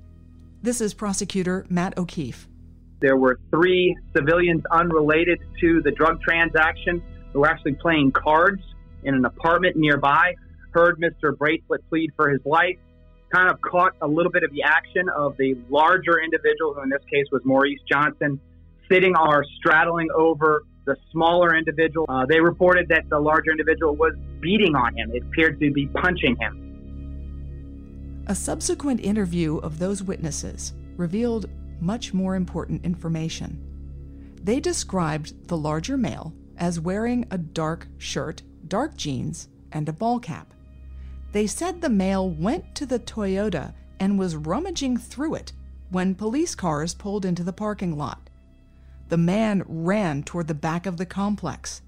This 0.61 0.81
is 0.81 0.93
prosecutor 0.93 1.65
Matt 1.69 1.97
O'Keefe. 1.97 2.45
There 2.99 3.15
were 3.15 3.39
three 3.51 3.95
civilians 4.13 4.63
unrelated 4.69 5.39
to 5.61 5.81
the 5.81 5.91
drug 5.91 6.21
transaction 6.21 7.01
who 7.31 7.39
were 7.39 7.47
actually 7.47 7.75
playing 7.75 8.11
cards 8.11 8.61
in 9.03 9.15
an 9.15 9.23
apartment 9.23 9.77
nearby, 9.77 10.35
heard 10.71 10.99
Mr. 10.99 11.37
Bracelet 11.37 11.87
plead 11.87 12.11
for 12.17 12.29
his 12.29 12.41
life, 12.43 12.75
kind 13.33 13.49
of 13.49 13.59
caught 13.61 13.93
a 14.01 14.07
little 14.07 14.31
bit 14.31 14.43
of 14.43 14.51
the 14.51 14.61
action 14.63 15.09
of 15.09 15.35
the 15.37 15.55
larger 15.69 16.21
individual, 16.21 16.73
who 16.73 16.83
in 16.83 16.89
this 16.89 17.03
case 17.11 17.25
was 17.31 17.41
Maurice 17.43 17.79
Johnson, 17.91 18.39
sitting 18.91 19.15
or 19.17 19.43
straddling 19.57 20.09
over 20.15 20.63
the 20.85 20.95
smaller 21.11 21.55
individual. 21.55 22.05
Uh, 22.09 22.25
they 22.27 22.39
reported 22.39 22.87
that 22.89 23.09
the 23.09 23.19
larger 23.19 23.51
individual 23.51 23.95
was 23.95 24.13
beating 24.39 24.75
on 24.75 24.95
him. 24.95 25.11
It 25.13 25.23
appeared 25.23 25.59
to 25.59 25.71
be 25.71 25.87
punching 25.87 26.35
him. 26.39 28.23
A 28.27 28.35
subsequent 28.35 28.99
interview 29.01 29.57
of 29.57 29.79
those 29.79 30.03
witnesses 30.03 30.73
revealed 30.95 31.49
much 31.79 32.13
more 32.13 32.35
important 32.35 32.85
information. 32.85 33.59
They 34.41 34.59
described 34.59 35.47
the 35.47 35.57
larger 35.57 35.97
male 35.97 36.33
as 36.57 36.79
wearing 36.79 37.25
a 37.31 37.37
dark 37.37 37.87
shirt, 37.97 38.43
dark 38.67 38.95
jeans, 38.95 39.49
and 39.71 39.89
a 39.89 39.93
ball 39.93 40.19
cap. 40.19 40.53
They 41.33 41.47
said 41.47 41.81
the 41.81 41.89
male 41.89 42.29
went 42.29 42.75
to 42.75 42.85
the 42.85 42.99
Toyota 42.99 43.73
and 43.99 44.19
was 44.19 44.35
rummaging 44.35 44.97
through 44.97 45.33
it 45.33 45.51
when 45.89 46.13
police 46.13 46.53
cars 46.53 46.93
pulled 46.93 47.25
into 47.25 47.43
the 47.43 47.51
parking 47.51 47.97
lot. 47.97 48.29
The 49.09 49.17
man 49.17 49.63
ran 49.67 50.21
toward 50.21 50.47
the 50.47 50.53
back 50.53 50.85
of 50.85 50.97
the 50.97 51.07
complex. 51.07 51.81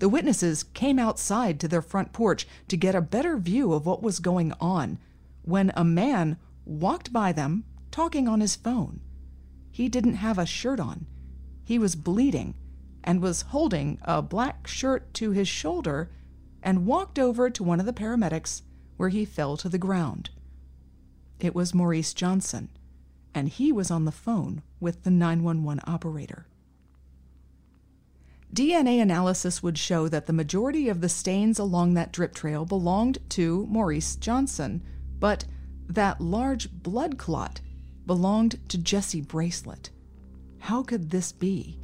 The 0.00 0.08
witnesses 0.10 0.62
came 0.62 0.98
outside 0.98 1.58
to 1.60 1.68
their 1.68 1.80
front 1.80 2.12
porch 2.12 2.46
to 2.68 2.76
get 2.76 2.94
a 2.94 3.00
better 3.00 3.38
view 3.38 3.72
of 3.72 3.86
what 3.86 4.02
was 4.02 4.20
going 4.20 4.52
on 4.60 4.98
when 5.42 5.72
a 5.74 5.82
man 5.82 6.36
walked 6.66 7.10
by 7.10 7.32
them 7.32 7.64
talking 7.90 8.28
on 8.28 8.42
his 8.42 8.54
phone. 8.54 9.00
He 9.70 9.88
didn't 9.88 10.16
have 10.16 10.38
a 10.38 10.44
shirt 10.44 10.78
on. 10.78 11.06
He 11.64 11.78
was 11.78 11.96
bleeding 11.96 12.54
and 13.02 13.22
was 13.22 13.42
holding 13.42 13.98
a 14.02 14.20
black 14.20 14.66
shirt 14.66 15.14
to 15.14 15.30
his 15.30 15.48
shoulder 15.48 16.10
and 16.62 16.86
walked 16.86 17.18
over 17.18 17.50
to 17.50 17.62
one 17.62 17.80
of 17.80 17.86
the 17.86 17.92
paramedics 17.92 18.62
where 18.96 19.08
he 19.08 19.24
fell 19.24 19.56
to 19.56 19.68
the 19.68 19.78
ground. 19.78 20.30
It 21.40 21.54
was 21.54 21.74
Maurice 21.74 22.12
Johnson, 22.12 22.68
and 23.34 23.48
he 23.48 23.70
was 23.72 23.90
on 23.90 24.04
the 24.04 24.12
phone 24.12 24.62
with 24.80 25.04
the 25.04 25.10
911 25.10 25.80
operator. 25.86 26.46
DNA 28.52 29.00
analysis 29.00 29.62
would 29.62 29.78
show 29.78 30.08
that 30.08 30.26
the 30.26 30.32
majority 30.32 30.88
of 30.88 31.00
the 31.00 31.08
stains 31.08 31.58
along 31.58 31.94
that 31.94 32.12
drip 32.12 32.34
trail 32.34 32.64
belonged 32.64 33.18
to 33.30 33.66
Maurice 33.66 34.16
Johnson, 34.16 34.82
but 35.18 35.44
that 35.88 36.20
large 36.20 36.72
blood 36.72 37.18
clot 37.18 37.60
belonged 38.06 38.58
to 38.70 38.78
Jesse 38.78 39.20
Bracelet. 39.20 39.90
How 40.60 40.82
could 40.82 41.10
this 41.10 41.30
be? 41.30 41.78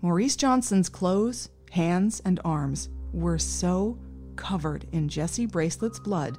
Maurice 0.00 0.36
Johnson's 0.36 0.88
clothes, 0.88 1.50
hands, 1.72 2.20
and 2.24 2.40
arms 2.44 2.88
were 3.12 3.38
so 3.38 3.98
covered 4.36 4.86
in 4.92 5.08
Jesse 5.08 5.46
Bracelet's 5.46 5.98
blood 5.98 6.38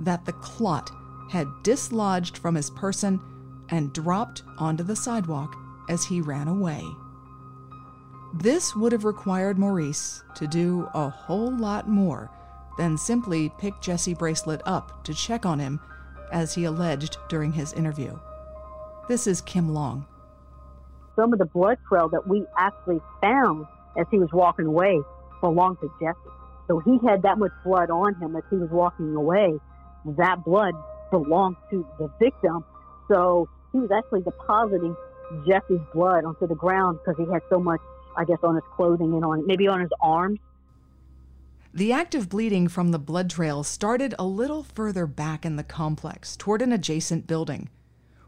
that 0.00 0.24
the 0.24 0.32
clot 0.32 0.90
had 1.30 1.48
dislodged 1.62 2.38
from 2.38 2.54
his 2.54 2.70
person 2.70 3.20
and 3.68 3.92
dropped 3.92 4.42
onto 4.58 4.84
the 4.84 4.96
sidewalk 4.96 5.56
as 5.88 6.04
he 6.04 6.20
ran 6.20 6.48
away. 6.48 6.84
This 8.34 8.74
would 8.74 8.92
have 8.92 9.04
required 9.04 9.58
Maurice 9.58 10.22
to 10.36 10.46
do 10.46 10.88
a 10.94 11.08
whole 11.08 11.50
lot 11.50 11.88
more 11.88 12.30
than 12.78 12.96
simply 12.96 13.52
pick 13.58 13.80
Jesse 13.80 14.14
Bracelet 14.14 14.62
up 14.64 15.04
to 15.04 15.12
check 15.12 15.44
on 15.44 15.58
him, 15.58 15.80
as 16.32 16.54
he 16.54 16.64
alleged 16.64 17.18
during 17.28 17.52
his 17.52 17.74
interview. 17.74 18.18
This 19.08 19.26
is 19.26 19.42
Kim 19.42 19.74
Long. 19.74 20.06
Some 21.14 21.32
of 21.32 21.38
the 21.38 21.44
blood 21.44 21.76
trail 21.86 22.08
that 22.08 22.26
we 22.26 22.46
actually 22.56 23.00
found 23.20 23.66
as 23.98 24.06
he 24.10 24.18
was 24.18 24.30
walking 24.32 24.64
away 24.64 25.00
belonged 25.42 25.76
to 25.80 25.90
Jesse. 26.00 26.16
So 26.68 26.78
he 26.78 26.98
had 27.06 27.20
that 27.22 27.36
much 27.36 27.52
blood 27.64 27.90
on 27.90 28.14
him 28.14 28.34
as 28.34 28.42
he 28.48 28.56
was 28.56 28.70
walking 28.70 29.14
away. 29.14 29.58
That 30.16 30.42
blood 30.44 30.72
belonged 31.10 31.56
to 31.70 31.86
the 31.98 32.10
victim. 32.18 32.64
So 33.10 33.48
he 33.72 33.78
was 33.78 33.90
actually 33.90 34.22
depositing 34.22 34.96
Jesse's 35.46 35.80
blood 35.92 36.24
onto 36.24 36.46
the 36.46 36.54
ground 36.54 36.98
because 37.04 37.22
he 37.22 37.30
had 37.30 37.42
so 37.50 37.58
much, 37.58 37.80
I 38.16 38.24
guess, 38.24 38.38
on 38.42 38.54
his 38.54 38.64
clothing 38.74 39.12
and 39.12 39.24
on 39.24 39.46
maybe 39.46 39.68
on 39.68 39.80
his 39.80 39.90
arms. 40.00 40.38
The 41.74 41.92
active 41.92 42.28
bleeding 42.28 42.68
from 42.68 42.90
the 42.90 42.98
blood 42.98 43.30
trail 43.30 43.64
started 43.64 44.14
a 44.18 44.24
little 44.24 44.62
further 44.62 45.06
back 45.06 45.44
in 45.44 45.56
the 45.56 45.64
complex 45.64 46.36
toward 46.36 46.60
an 46.60 46.70
adjacent 46.70 47.26
building. 47.26 47.70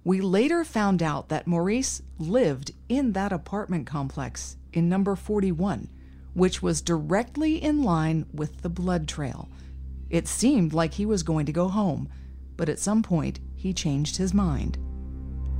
We 0.03 0.21
later 0.21 0.65
found 0.65 1.03
out 1.03 1.29
that 1.29 1.47
Maurice 1.47 2.03
lived 2.19 2.73
in 2.89 3.13
that 3.13 3.33
apartment 3.33 3.87
complex 3.87 4.57
in 4.73 4.89
number 4.89 5.15
41 5.15 5.89
which 6.35 6.63
was 6.63 6.83
directly 6.83 7.63
in 7.63 7.83
line 7.83 8.27
with 8.33 8.63
the 8.63 8.69
blood 8.69 9.09
trail. 9.09 9.49
It 10.11 10.29
seemed 10.29 10.73
like 10.73 10.95
he 10.95 11.07
was 11.07 11.23
going 11.23 11.47
to 11.47 11.53
go 11.53 11.69
home, 11.69 12.09
but 12.57 12.69
at 12.69 12.79
some 12.79 13.03
point 13.03 13.41
he 13.57 13.73
changed 13.73 14.17
his 14.17 14.35
mind. 14.35 14.79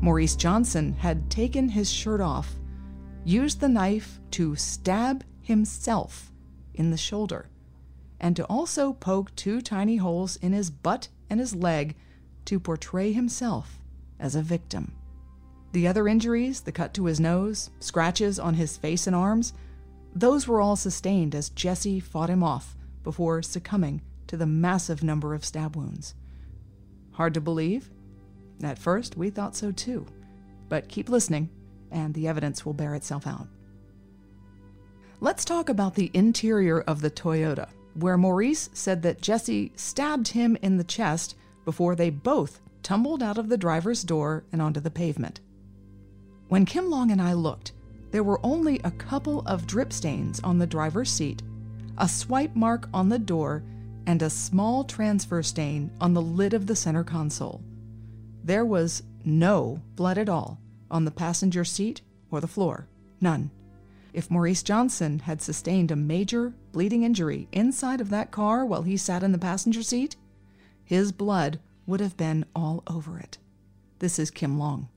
Maurice 0.01 0.37
Johnson 0.37 0.93
had 0.93 1.31
taken 1.31 1.71
his 1.71 1.91
shirt 1.91 2.21
off, 2.21 2.57
used 3.25 3.61
the 3.61 3.69
knife 3.69 4.21
to 4.33 4.55
stab 4.57 5.25
himself 5.41 6.31
in 6.75 6.91
the 6.91 6.97
shoulder, 6.97 7.49
and 8.21 8.37
to 8.37 8.45
also 8.45 8.93
poke 8.93 9.35
two 9.35 9.61
tiny 9.61 9.97
holes 9.97 10.37
in 10.37 10.53
his 10.53 10.71
butt 10.71 11.09
and 11.31 11.41
his 11.41 11.55
leg 11.55 11.97
to 12.45 12.61
portray 12.61 13.13
himself 13.13 13.81
as 14.19 14.35
a 14.35 14.43
victim. 14.43 14.93
The 15.73 15.89
other 15.89 16.07
injuries, 16.07 16.61
the 16.61 16.73
cut 16.73 16.95
to 16.95 17.07
his 17.07 17.19
nose, 17.19 17.71
scratches 17.81 18.39
on 18.39 18.55
his 18.55 18.77
face 18.77 19.07
and 19.07 19.17
arms, 19.17 19.55
those 20.15 20.47
were 20.47 20.61
all 20.61 20.77
sustained 20.77 21.35
as 21.35 21.49
Jesse 21.51 22.01
fought 22.01 22.31
him 22.31 22.43
off 22.43 22.77
before 23.03 23.43
succumbing 23.43 24.01
to 24.29 24.37
the 24.37 24.47
massive 24.47 25.03
number 25.03 25.35
of 25.35 25.45
stab 25.45 25.77
wounds. 25.77 26.15
Hard 27.13 27.35
to 27.35 27.41
believe? 27.41 27.91
At 28.63 28.79
first, 28.79 29.17
we 29.17 29.31
thought 29.31 29.57
so 29.57 29.73
too. 29.73 30.07
But 30.69 30.89
keep 30.89 31.09
listening, 31.09 31.51
and 31.91 32.15
the 32.15 32.29
evidence 32.29 32.65
will 32.65 32.73
bear 32.73 32.95
itself 32.95 33.27
out. 33.27 33.47
Let's 35.21 35.45
talk 35.45 35.69
about 35.69 35.95
the 35.95 36.11
interior 36.15 36.81
of 36.83 37.01
the 37.01 37.11
Toyota, 37.11 37.69
where 37.95 38.19
Maurice 38.19 38.71
said 38.73 39.03
that 39.03 39.21
Jesse 39.21 39.73
stabbed 39.77 40.29
him 40.29 40.57
in 40.63 40.77
the 40.77 40.85
chest 40.85 41.37
before 41.65 41.95
they 41.95 42.11
both 42.11 42.61
tumbled 42.83 43.23
out 43.23 43.39
of 43.39 43.49
the 43.49 43.57
driver's 43.57 44.03
door 44.03 44.45
and 44.53 44.61
onto 44.61 44.81
the 44.81 44.91
pavement. 44.91 45.41
When 46.49 46.67
Kim 46.67 46.91
Long 46.91 47.11
and 47.11 47.23
I 47.23 47.33
looked, 47.33 47.73
there 48.15 48.23
were 48.23 48.39
only 48.45 48.79
a 48.85 48.93
couple 48.93 49.41
of 49.41 49.67
drip 49.67 49.93
stains 49.93 50.39
on 50.45 50.57
the 50.57 50.69
driver's 50.69 51.11
seat, 51.11 51.43
a 51.99 52.09
swipe 52.09 52.55
mark 52.55 52.89
on 52.95 53.09
the 53.09 53.19
door, 53.19 53.65
and 54.07 54.23
a 54.23 54.31
small 54.31 54.85
transfer 54.85 55.43
stain 55.43 55.91
on 56.01 56.15
the 56.15 56.23
lid 56.23 56.55
of 56.55 56.69
the 56.69 56.77
center 56.77 57.03
console. 57.03 57.61
There 58.45 58.65
was 58.65 59.03
no 59.25 59.81
blood 59.97 60.17
at 60.17 60.29
all 60.29 60.61
on 60.93 61.05
the 61.05 61.11
passenger 61.11 61.65
seat 61.65 62.03
or 62.31 62.41
the 62.41 62.47
floor. 62.47 62.87
None. 63.21 63.51
If 64.13 64.31
Maurice 64.31 64.63
Johnson 64.63 65.19
had 65.19 65.43
sustained 65.43 65.91
a 65.91 65.97
major 65.97 66.55
bleeding 66.71 67.03
injury 67.03 67.49
inside 67.51 68.01
of 68.01 68.11
that 68.11 68.31
car 68.31 68.65
while 68.65 68.83
he 68.83 68.97
sat 68.97 69.25
in 69.25 69.33
the 69.33 69.39
passenger 69.39 69.83
seat, 69.83 70.15
his 70.85 71.11
blood 71.11 71.59
would 71.85 71.99
have 71.99 72.17
been 72.17 72.45
all 72.55 72.85
over 72.87 73.19
it. 73.19 73.39
This 73.99 74.21
is 74.21 74.31
Kim 74.31 74.57
Long. 74.57 74.89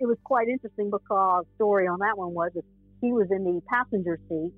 It 0.00 0.06
was 0.06 0.16
quite 0.24 0.48
interesting 0.48 0.90
because 0.90 1.44
story 1.56 1.86
on 1.86 1.98
that 1.98 2.16
one 2.16 2.32
was 2.32 2.52
that 2.54 2.64
he 3.02 3.12
was 3.12 3.28
in 3.30 3.44
the 3.44 3.60
passenger 3.68 4.18
seat 4.30 4.52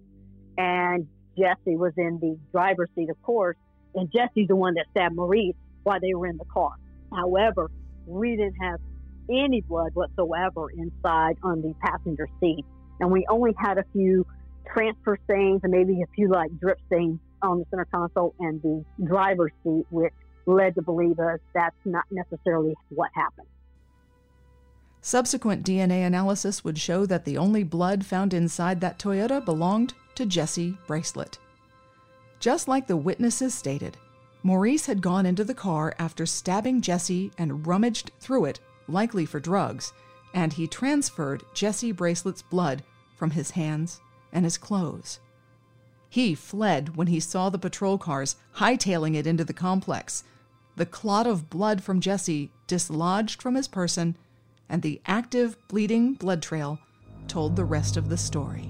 and 0.57 1.09
Jesse 1.37 1.77
was 1.77 1.93
in 1.97 2.21
the 2.21 2.39
driver's 2.53 2.91
seat, 2.95 3.11
of 3.11 3.21
course, 3.23 3.57
and 3.97 4.09
Jesse's 4.13 4.47
the 4.47 4.55
one 4.55 4.75
that 4.75 4.87
stabbed 4.93 5.17
Maurice 5.17 5.57
while 5.83 5.99
they 6.01 6.15
were 6.15 6.29
in 6.29 6.37
the 6.37 6.45
car. 6.45 6.71
However, 7.13 7.71
we 8.07 8.37
didn't 8.37 8.55
have 8.63 8.79
any 9.29 9.63
blood 9.63 9.91
whatsoever 9.95 10.71
inside 10.71 11.37
on 11.43 11.61
the 11.61 11.75
passenger 11.81 12.29
seat, 12.39 12.65
and 13.01 13.11
we 13.11 13.27
only 13.29 13.53
had 13.59 13.79
a 13.79 13.85
few 13.93 14.25
transfer 14.73 15.19
stains 15.25 15.61
and 15.65 15.73
maybe 15.73 16.03
a 16.03 16.07
few 16.15 16.29
like 16.29 16.51
drip 16.61 16.79
stains 16.87 17.19
on 17.43 17.59
the 17.59 17.65
center 17.71 17.87
console 17.87 18.33
and 18.39 18.63
the 18.63 18.85
driver's 19.05 19.53
seat, 19.65 19.87
which 19.91 20.13
led 20.47 20.77
to 20.77 20.83
believe 20.83 21.19
us 21.19 21.41
that's 21.53 21.75
not 21.85 22.05
necessarily 22.13 22.75
what 22.91 23.11
happened. 23.15 23.49
Subsequent 25.05 25.67
DNA 25.67 26.07
analysis 26.07 26.63
would 26.63 26.79
show 26.79 27.05
that 27.07 27.25
the 27.25 27.37
only 27.37 27.65
blood 27.65 28.07
found 28.07 28.33
inside 28.33 28.81
that 28.81 29.01
Toyota 29.01 29.45
belonged 29.45 29.95
to 30.15 30.25
Jesse 30.25 30.79
Bracelet. 30.87 31.39
Just 32.39 32.69
like 32.69 32.87
the 32.87 32.97
witnesses 32.97 33.53
stated, 33.53 33.97
Maurice 34.45 34.87
had 34.87 35.03
gone 35.03 35.27
into 35.27 35.43
the 35.43 35.55
car 35.55 35.93
after 35.99 36.25
stabbing 36.25 36.81
Jesse 36.81 37.33
and 37.37 37.67
rummaged 37.67 38.13
through 38.21 38.45
it, 38.45 38.61
likely 38.87 39.27
for 39.27 39.41
drugs, 39.41 39.93
and 40.35 40.53
he 40.53 40.69
transferred 40.69 41.43
Jesse 41.53 41.93
Bracelet's 41.93 42.43
blood 42.43 42.85
from 43.17 43.33
his 43.33 43.51
hands 43.51 44.01
and 44.33 44.45
his 44.45 44.57
clothes. 44.57 45.19
He 46.09 46.37
fled 46.37 46.97
when 46.97 47.09
he 47.09 47.19
saw 47.19 47.51
the 47.51 47.59
patrol 47.59 47.99
cars 47.99 48.37
hightailing 48.57 49.17
it 49.17 49.27
into 49.27 49.45
the 49.45 49.53
complex. 49.53 50.23
The 50.77 50.87
clot 50.87 51.27
of 51.27 51.51
blood 51.51 51.83
from 51.83 52.01
Jesse 52.01 52.53
dislodged 52.69 53.43
from 53.43 53.57
his 53.57 53.67
person, 53.67 54.17
and 54.73 54.83
the 54.83 55.01
active 55.07 55.57
bleeding 55.69 56.15
blood 56.15 56.43
trail 56.43 56.79
told 57.29 57.55
the 57.55 57.65
rest 57.65 57.97
of 57.97 58.09
the 58.09 58.17
story. 58.17 58.69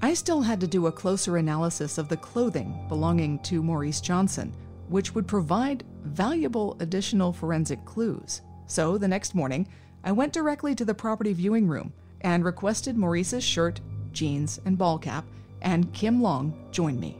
I 0.00 0.14
still 0.14 0.40
had 0.40 0.58
to 0.60 0.66
do 0.66 0.86
a 0.86 0.92
closer 0.92 1.36
analysis 1.36 1.98
of 1.98 2.08
the 2.08 2.16
clothing 2.16 2.86
belonging 2.88 3.40
to 3.40 3.62
Maurice 3.62 4.00
Johnson, 4.00 4.54
which 4.88 5.14
would 5.14 5.28
provide 5.28 5.84
valuable 6.02 6.76
additional 6.80 7.32
forensic 7.32 7.84
clues. 7.84 8.40
So 8.66 8.96
the 8.96 9.06
next 9.06 9.34
morning, 9.34 9.68
I 10.02 10.12
went 10.12 10.32
directly 10.32 10.74
to 10.76 10.84
the 10.84 10.94
property 10.94 11.34
viewing 11.34 11.68
room 11.68 11.92
and 12.22 12.44
requested 12.44 12.96
Maurice's 12.96 13.44
shirt, 13.44 13.80
jeans, 14.12 14.60
and 14.64 14.78
ball 14.78 14.98
cap, 14.98 15.24
and 15.60 15.92
Kim 15.92 16.22
Long 16.22 16.54
joined 16.70 17.00
me. 17.00 17.18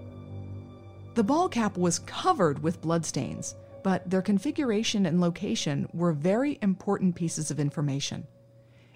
The 1.14 1.24
ball 1.24 1.48
cap 1.48 1.76
was 1.76 1.98
covered 2.00 2.62
with 2.62 2.80
bloodstains, 2.80 3.54
but 3.82 4.08
their 4.08 4.22
configuration 4.22 5.06
and 5.06 5.20
location 5.20 5.88
were 5.92 6.12
very 6.12 6.58
important 6.62 7.14
pieces 7.14 7.50
of 7.50 7.60
information. 7.60 8.26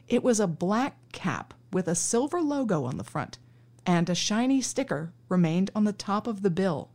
It 0.09 0.23
was 0.23 0.41
a 0.41 0.47
black 0.47 0.97
cap 1.13 1.55
with 1.73 1.89
a 1.89 1.95
silver 1.95 2.41
logo 2.41 2.85
on 2.85 2.97
the 2.97 3.05
front 3.05 3.39
and 3.87 4.09
a 4.09 4.15
shiny 4.15 4.61
sticker 4.61 5.13
remained 5.29 5.71
on 5.75 5.85
the 5.85 5.93
top 5.93 6.27
of 6.27 6.43
the 6.43 6.51
bill. 6.51 6.91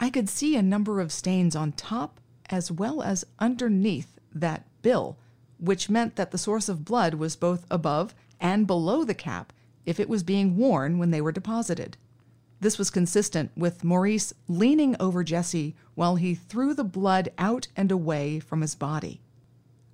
I 0.00 0.10
could 0.10 0.28
see 0.28 0.56
a 0.56 0.62
number 0.62 1.00
of 1.00 1.12
stains 1.12 1.56
on 1.56 1.72
top 1.72 2.20
as 2.50 2.70
well 2.70 3.02
as 3.02 3.24
underneath 3.38 4.18
that 4.34 4.66
bill, 4.82 5.18
which 5.58 5.90
meant 5.90 6.16
that 6.16 6.30
the 6.30 6.38
source 6.38 6.68
of 6.68 6.84
blood 6.84 7.14
was 7.14 7.36
both 7.36 7.66
above 7.70 8.14
and 8.40 8.66
below 8.66 9.04
the 9.04 9.14
cap 9.14 9.52
if 9.84 9.98
it 9.98 10.08
was 10.08 10.22
being 10.22 10.56
worn 10.56 10.98
when 10.98 11.10
they 11.10 11.20
were 11.20 11.32
deposited. 11.32 11.96
This 12.60 12.78
was 12.78 12.90
consistent 12.90 13.52
with 13.56 13.84
Maurice 13.84 14.32
leaning 14.48 14.96
over 14.98 15.22
Jesse 15.22 15.76
while 15.94 16.16
he 16.16 16.34
threw 16.34 16.74
the 16.74 16.84
blood 16.84 17.30
out 17.38 17.68
and 17.76 17.92
away 17.92 18.40
from 18.40 18.62
his 18.62 18.74
body. 18.74 19.20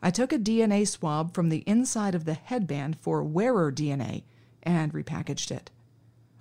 I 0.03 0.11
took 0.11 0.33
a 0.33 0.39
DNA 0.39 0.87
swab 0.87 1.35
from 1.35 1.49
the 1.49 1.65
inside 1.67 2.15
of 2.15 2.25
the 2.25 2.35
headband 2.35 2.99
for 3.01 3.23
wearer 3.23 3.71
DNA 3.71 4.25
and 4.63 4.93
repackaged 4.93 5.51
it. 5.51 5.71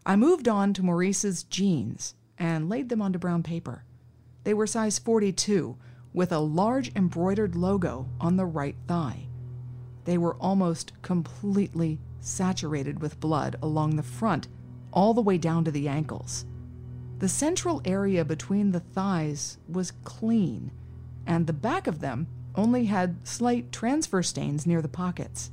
I 0.05 0.15
moved 0.15 0.47
on 0.47 0.73
to 0.73 0.83
Maurice's 0.83 1.43
jeans 1.43 2.15
and 2.37 2.69
laid 2.69 2.89
them 2.89 3.01
onto 3.01 3.19
brown 3.19 3.43
paper. 3.43 3.83
They 4.43 4.53
were 4.53 4.67
size 4.67 4.99
42, 4.99 5.77
with 6.13 6.31
a 6.31 6.39
large 6.39 6.93
embroidered 6.95 7.55
logo 7.55 8.09
on 8.19 8.35
the 8.35 8.45
right 8.45 8.75
thigh. 8.87 9.27
They 10.05 10.17
were 10.17 10.35
almost 10.35 10.91
completely 11.01 11.99
saturated 12.19 13.01
with 13.01 13.19
blood 13.19 13.55
along 13.61 13.95
the 13.95 14.03
front, 14.03 14.47
all 14.93 15.13
the 15.13 15.21
way 15.21 15.37
down 15.37 15.65
to 15.65 15.71
the 15.71 15.89
ankles. 15.89 16.45
The 17.19 17.27
central 17.27 17.81
area 17.83 18.23
between 18.23 18.71
the 18.71 18.79
thighs 18.79 19.57
was 19.67 19.91
clean, 20.03 20.71
and 21.25 21.47
the 21.47 21.53
back 21.53 21.87
of 21.87 21.99
them 21.99 22.27
only 22.55 22.85
had 22.85 23.27
slight 23.27 23.71
transfer 23.71 24.21
stains 24.21 24.65
near 24.65 24.81
the 24.81 24.87
pockets. 24.87 25.51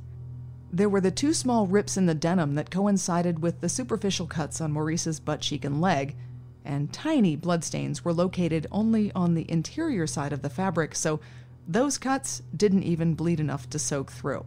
There 0.71 0.89
were 0.89 1.01
the 1.01 1.11
two 1.11 1.33
small 1.33 1.67
rips 1.67 1.97
in 1.97 2.05
the 2.05 2.13
denim 2.13 2.55
that 2.55 2.71
coincided 2.71 3.39
with 3.39 3.59
the 3.59 3.69
superficial 3.69 4.27
cuts 4.27 4.61
on 4.61 4.71
Maurice's 4.71 5.19
butt 5.19 5.41
cheek 5.41 5.65
and 5.65 5.81
leg, 5.81 6.15
and 6.63 6.93
tiny 6.93 7.35
bloodstains 7.35 8.05
were 8.05 8.13
located 8.13 8.67
only 8.71 9.11
on 9.13 9.33
the 9.33 9.49
interior 9.51 10.07
side 10.07 10.31
of 10.31 10.41
the 10.41 10.49
fabric, 10.49 10.95
so 10.95 11.19
those 11.67 11.97
cuts 11.97 12.41
didn't 12.55 12.83
even 12.83 13.15
bleed 13.15 13.39
enough 13.39 13.69
to 13.69 13.79
soak 13.79 14.11
through. 14.11 14.45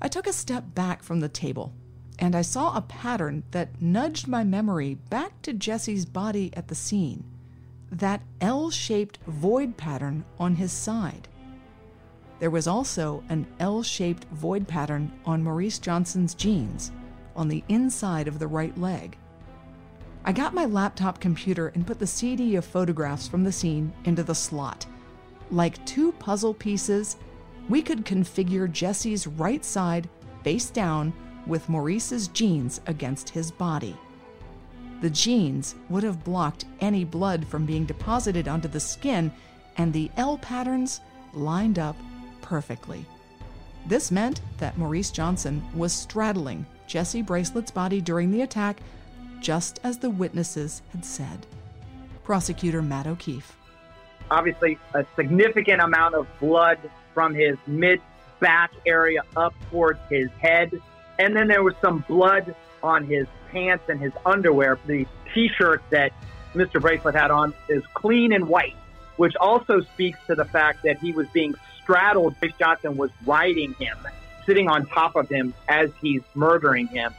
I 0.00 0.08
took 0.08 0.26
a 0.26 0.32
step 0.32 0.74
back 0.74 1.02
from 1.02 1.20
the 1.20 1.28
table, 1.28 1.72
and 2.18 2.34
I 2.34 2.42
saw 2.42 2.76
a 2.76 2.82
pattern 2.82 3.42
that 3.50 3.80
nudged 3.80 4.28
my 4.28 4.44
memory 4.44 4.94
back 5.10 5.40
to 5.42 5.52
Jesse's 5.52 6.06
body 6.06 6.50
at 6.54 6.68
the 6.68 6.74
scene 6.74 7.24
that 7.90 8.22
L 8.40 8.70
shaped 8.70 9.18
void 9.26 9.76
pattern 9.76 10.24
on 10.38 10.56
his 10.56 10.72
side. 10.72 11.28
There 12.40 12.50
was 12.50 12.66
also 12.66 13.22
an 13.28 13.46
L 13.60 13.82
shaped 13.82 14.24
void 14.32 14.66
pattern 14.66 15.12
on 15.24 15.44
Maurice 15.44 15.78
Johnson's 15.78 16.34
jeans 16.34 16.90
on 17.36 17.48
the 17.48 17.62
inside 17.68 18.26
of 18.26 18.38
the 18.38 18.46
right 18.46 18.76
leg. 18.78 19.16
I 20.24 20.32
got 20.32 20.54
my 20.54 20.64
laptop 20.64 21.20
computer 21.20 21.68
and 21.68 21.86
put 21.86 21.98
the 21.98 22.06
CD 22.06 22.56
of 22.56 22.64
photographs 22.64 23.28
from 23.28 23.44
the 23.44 23.52
scene 23.52 23.92
into 24.04 24.22
the 24.22 24.34
slot. 24.34 24.86
Like 25.50 25.84
two 25.84 26.12
puzzle 26.12 26.54
pieces, 26.54 27.16
we 27.68 27.82
could 27.82 28.04
configure 28.04 28.70
Jesse's 28.70 29.26
right 29.26 29.64
side 29.64 30.08
face 30.42 30.70
down 30.70 31.12
with 31.46 31.68
Maurice's 31.68 32.28
jeans 32.28 32.80
against 32.86 33.30
his 33.30 33.50
body. 33.50 33.96
The 35.00 35.10
jeans 35.10 35.74
would 35.88 36.02
have 36.02 36.24
blocked 36.24 36.64
any 36.80 37.04
blood 37.04 37.46
from 37.46 37.66
being 37.66 37.84
deposited 37.84 38.48
onto 38.48 38.68
the 38.68 38.80
skin, 38.80 39.32
and 39.76 39.92
the 39.92 40.10
L 40.16 40.38
patterns 40.38 41.00
lined 41.32 41.78
up 41.78 41.96
perfectly. 42.40 43.04
This 43.86 44.10
meant 44.10 44.40
that 44.58 44.78
Maurice 44.78 45.10
Johnson 45.10 45.62
was 45.74 45.92
straddling 45.92 46.64
Jesse 46.86 47.22
Bracelet's 47.22 47.70
body 47.70 48.00
during 48.00 48.30
the 48.30 48.42
attack, 48.42 48.80
just 49.40 49.78
as 49.84 49.98
the 49.98 50.10
witnesses 50.10 50.80
had 50.92 51.04
said. 51.04 51.46
Prosecutor 52.22 52.80
Matt 52.80 53.06
O'Keefe. 53.06 53.56
Obviously, 54.30 54.78
a 54.94 55.04
significant 55.16 55.82
amount 55.82 56.14
of 56.14 56.26
blood 56.40 56.78
from 57.12 57.34
his 57.34 57.56
mid 57.66 58.00
back 58.40 58.72
area 58.86 59.22
up 59.36 59.54
towards 59.70 60.00
his 60.08 60.30
head. 60.40 60.80
And 61.18 61.34
then 61.34 61.48
there 61.48 61.62
was 61.62 61.74
some 61.80 62.04
blood 62.08 62.54
on 62.82 63.04
his 63.06 63.26
pants 63.50 63.84
and 63.88 64.00
his 64.00 64.12
underwear. 64.26 64.78
The 64.86 65.06
t 65.32 65.48
shirt 65.56 65.82
that 65.90 66.12
Mr. 66.54 66.80
Bracelet 66.80 67.14
had 67.14 67.30
on 67.30 67.54
is 67.68 67.82
clean 67.94 68.32
and 68.32 68.48
white, 68.48 68.76
which 69.16 69.34
also 69.40 69.80
speaks 69.80 70.18
to 70.26 70.34
the 70.34 70.44
fact 70.44 70.82
that 70.84 70.98
he 70.98 71.12
was 71.12 71.26
being 71.28 71.54
straddled, 71.82 72.34
Joyce 72.40 72.52
Johnson 72.58 72.96
was 72.96 73.10
riding 73.26 73.74
him, 73.74 73.96
sitting 74.46 74.68
on 74.68 74.86
top 74.86 75.16
of 75.16 75.28
him 75.28 75.54
as 75.68 75.90
he's 76.00 76.22
murdering 76.34 76.86
him. 76.88 77.12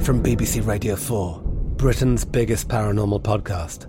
From 0.00 0.20
BBC 0.20 0.66
Radio 0.66 0.96
4, 0.96 1.40
Britain's 1.76 2.24
biggest 2.24 2.68
paranormal 2.68 3.22
podcast 3.22 3.86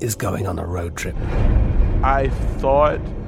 is 0.00 0.14
going 0.14 0.46
on 0.46 0.58
a 0.58 0.64
road 0.64 0.96
trip. 0.96 1.16
I 2.04 2.28
thought 2.58 3.00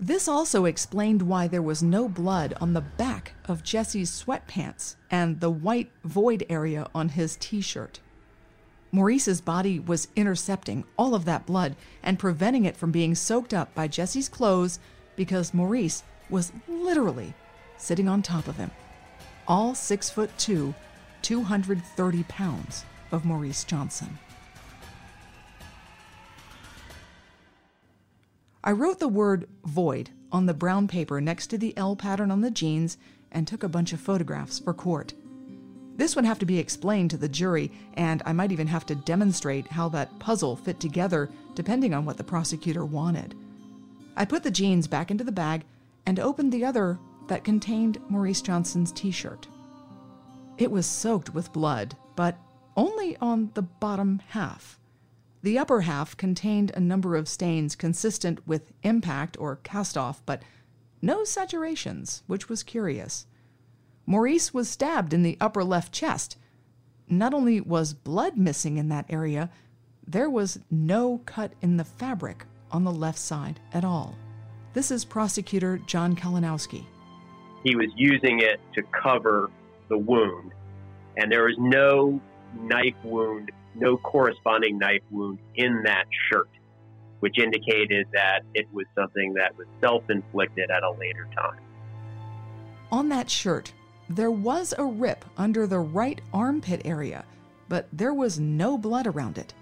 This 0.00 0.28
also 0.28 0.64
explained 0.64 1.22
why 1.22 1.48
there 1.48 1.62
was 1.62 1.82
no 1.82 2.08
blood 2.08 2.54
on 2.60 2.72
the 2.72 2.80
back 2.80 3.32
of 3.46 3.64
Jesse's 3.64 4.10
sweatpants 4.10 4.94
and 5.10 5.40
the 5.40 5.50
white 5.50 5.90
void 6.04 6.46
area 6.48 6.86
on 6.94 7.08
his 7.08 7.36
t 7.40 7.60
shirt. 7.60 7.98
Maurice's 8.92 9.40
body 9.40 9.80
was 9.80 10.06
intercepting 10.14 10.84
all 10.96 11.16
of 11.16 11.24
that 11.24 11.46
blood 11.46 11.74
and 12.02 12.18
preventing 12.18 12.64
it 12.64 12.76
from 12.76 12.92
being 12.92 13.14
soaked 13.16 13.52
up 13.52 13.74
by 13.74 13.88
Jesse's 13.88 14.28
clothes 14.28 14.78
because 15.16 15.52
Maurice 15.52 16.04
was 16.30 16.52
literally 16.68 17.34
sitting 17.76 18.08
on 18.08 18.22
top 18.22 18.46
of 18.46 18.56
him. 18.56 18.70
All 19.48 19.74
six 19.74 20.08
foot 20.08 20.30
two, 20.38 20.74
230 21.22 22.22
pounds 22.24 22.84
of 23.10 23.24
Maurice 23.24 23.64
Johnson. 23.64 24.18
I 28.64 28.72
wrote 28.72 28.98
the 28.98 29.08
word 29.08 29.48
void 29.64 30.10
on 30.32 30.46
the 30.46 30.54
brown 30.54 30.88
paper 30.88 31.20
next 31.20 31.46
to 31.48 31.58
the 31.58 31.76
L 31.76 31.94
pattern 31.94 32.30
on 32.30 32.40
the 32.40 32.50
jeans 32.50 32.98
and 33.30 33.46
took 33.46 33.62
a 33.62 33.68
bunch 33.68 33.92
of 33.92 34.00
photographs 34.00 34.58
for 34.58 34.74
court. 34.74 35.14
This 35.96 36.14
would 36.16 36.24
have 36.24 36.38
to 36.40 36.46
be 36.46 36.58
explained 36.58 37.10
to 37.10 37.16
the 37.16 37.28
jury, 37.28 37.70
and 37.94 38.22
I 38.24 38.32
might 38.32 38.52
even 38.52 38.66
have 38.68 38.86
to 38.86 38.94
demonstrate 38.94 39.66
how 39.68 39.88
that 39.90 40.18
puzzle 40.18 40.56
fit 40.56 40.80
together 40.80 41.30
depending 41.54 41.94
on 41.94 42.04
what 42.04 42.16
the 42.16 42.24
prosecutor 42.24 42.84
wanted. 42.84 43.34
I 44.16 44.24
put 44.24 44.42
the 44.42 44.50
jeans 44.50 44.86
back 44.86 45.10
into 45.10 45.24
the 45.24 45.32
bag 45.32 45.64
and 46.06 46.18
opened 46.18 46.52
the 46.52 46.64
other 46.64 46.98
that 47.28 47.44
contained 47.44 47.98
Maurice 48.08 48.42
Johnson's 48.42 48.92
t 48.92 49.10
shirt. 49.10 49.46
It 50.56 50.70
was 50.70 50.86
soaked 50.86 51.34
with 51.34 51.52
blood, 51.52 51.96
but 52.16 52.36
only 52.76 53.16
on 53.20 53.50
the 53.54 53.62
bottom 53.62 54.20
half. 54.28 54.78
The 55.42 55.58
upper 55.58 55.82
half 55.82 56.16
contained 56.16 56.72
a 56.74 56.80
number 56.80 57.14
of 57.14 57.28
stains 57.28 57.76
consistent 57.76 58.46
with 58.46 58.72
impact 58.82 59.36
or 59.38 59.56
cast 59.56 59.96
off, 59.96 60.20
but 60.26 60.42
no 61.00 61.22
saturations, 61.22 62.22
which 62.26 62.48
was 62.48 62.62
curious. 62.62 63.26
Maurice 64.04 64.52
was 64.52 64.68
stabbed 64.68 65.12
in 65.12 65.22
the 65.22 65.36
upper 65.40 65.62
left 65.62 65.92
chest. 65.92 66.36
Not 67.08 67.34
only 67.34 67.60
was 67.60 67.94
blood 67.94 68.36
missing 68.36 68.78
in 68.78 68.88
that 68.88 69.06
area, 69.08 69.50
there 70.06 70.30
was 70.30 70.58
no 70.70 71.18
cut 71.26 71.52
in 71.62 71.76
the 71.76 71.84
fabric 71.84 72.44
on 72.70 72.84
the 72.84 72.92
left 72.92 73.18
side 73.18 73.60
at 73.72 73.84
all. 73.84 74.16
This 74.72 74.90
is 74.90 75.04
prosecutor 75.04 75.78
John 75.86 76.16
Kalinowski. 76.16 76.84
He 77.64 77.76
was 77.76 77.88
using 77.96 78.40
it 78.40 78.60
to 78.74 78.82
cover 78.82 79.50
the 79.88 79.98
wound, 79.98 80.52
and 81.16 81.30
there 81.30 81.44
was 81.44 81.56
no 81.58 82.20
knife 82.54 82.94
wound 83.04 83.50
no 83.80 83.96
corresponding 83.96 84.78
knife 84.78 85.02
wound 85.10 85.38
in 85.54 85.82
that 85.84 86.06
shirt, 86.30 86.50
which 87.20 87.38
indicated 87.38 88.06
that 88.12 88.40
it 88.54 88.66
was 88.72 88.86
something 88.94 89.34
that 89.34 89.56
was 89.56 89.66
self 89.80 90.08
inflicted 90.10 90.70
at 90.70 90.82
a 90.82 90.90
later 90.92 91.28
time. 91.36 91.60
On 92.90 93.08
that 93.08 93.30
shirt, 93.30 93.72
there 94.08 94.30
was 94.30 94.72
a 94.78 94.84
rip 94.84 95.24
under 95.36 95.66
the 95.66 95.78
right 95.78 96.20
armpit 96.32 96.82
area, 96.84 97.24
but 97.68 97.88
there 97.92 98.14
was 98.14 98.40
no 98.40 98.78
blood 98.78 99.06
around 99.06 99.36
it. 99.36 99.52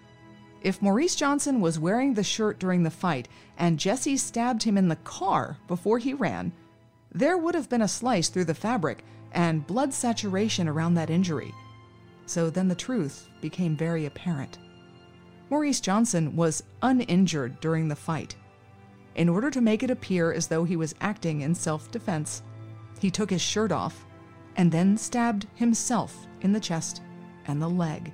If 0.62 0.82
Maurice 0.82 1.16
Johnson 1.16 1.60
was 1.60 1.78
wearing 1.78 2.14
the 2.14 2.24
shirt 2.24 2.58
during 2.58 2.82
the 2.82 2.90
fight 2.90 3.28
and 3.58 3.78
Jesse 3.78 4.16
stabbed 4.16 4.62
him 4.62 4.76
in 4.76 4.88
the 4.88 4.96
car 4.96 5.58
before 5.68 5.98
he 5.98 6.14
ran, 6.14 6.52
there 7.12 7.36
would 7.36 7.54
have 7.54 7.68
been 7.68 7.82
a 7.82 7.88
slice 7.88 8.28
through 8.28 8.44
the 8.44 8.54
fabric 8.54 9.04
and 9.32 9.66
blood 9.66 9.92
saturation 9.92 10.68
around 10.68 10.94
that 10.94 11.10
injury. 11.10 11.54
So 12.26 12.50
then 12.50 12.68
the 12.68 12.74
truth 12.74 13.28
became 13.40 13.76
very 13.76 14.06
apparent. 14.06 14.58
Maurice 15.48 15.80
Johnson 15.80 16.34
was 16.34 16.62
uninjured 16.82 17.60
during 17.60 17.88
the 17.88 17.96
fight. 17.96 18.34
In 19.14 19.28
order 19.28 19.50
to 19.50 19.60
make 19.60 19.82
it 19.82 19.90
appear 19.90 20.32
as 20.32 20.48
though 20.48 20.64
he 20.64 20.76
was 20.76 20.94
acting 21.00 21.40
in 21.40 21.54
self 21.54 21.90
defense, 21.90 22.42
he 23.00 23.10
took 23.10 23.30
his 23.30 23.40
shirt 23.40 23.72
off 23.72 24.04
and 24.56 24.72
then 24.72 24.96
stabbed 24.96 25.46
himself 25.54 26.26
in 26.40 26.52
the 26.52 26.60
chest 26.60 27.02
and 27.46 27.62
the 27.62 27.68
leg. 27.68 28.12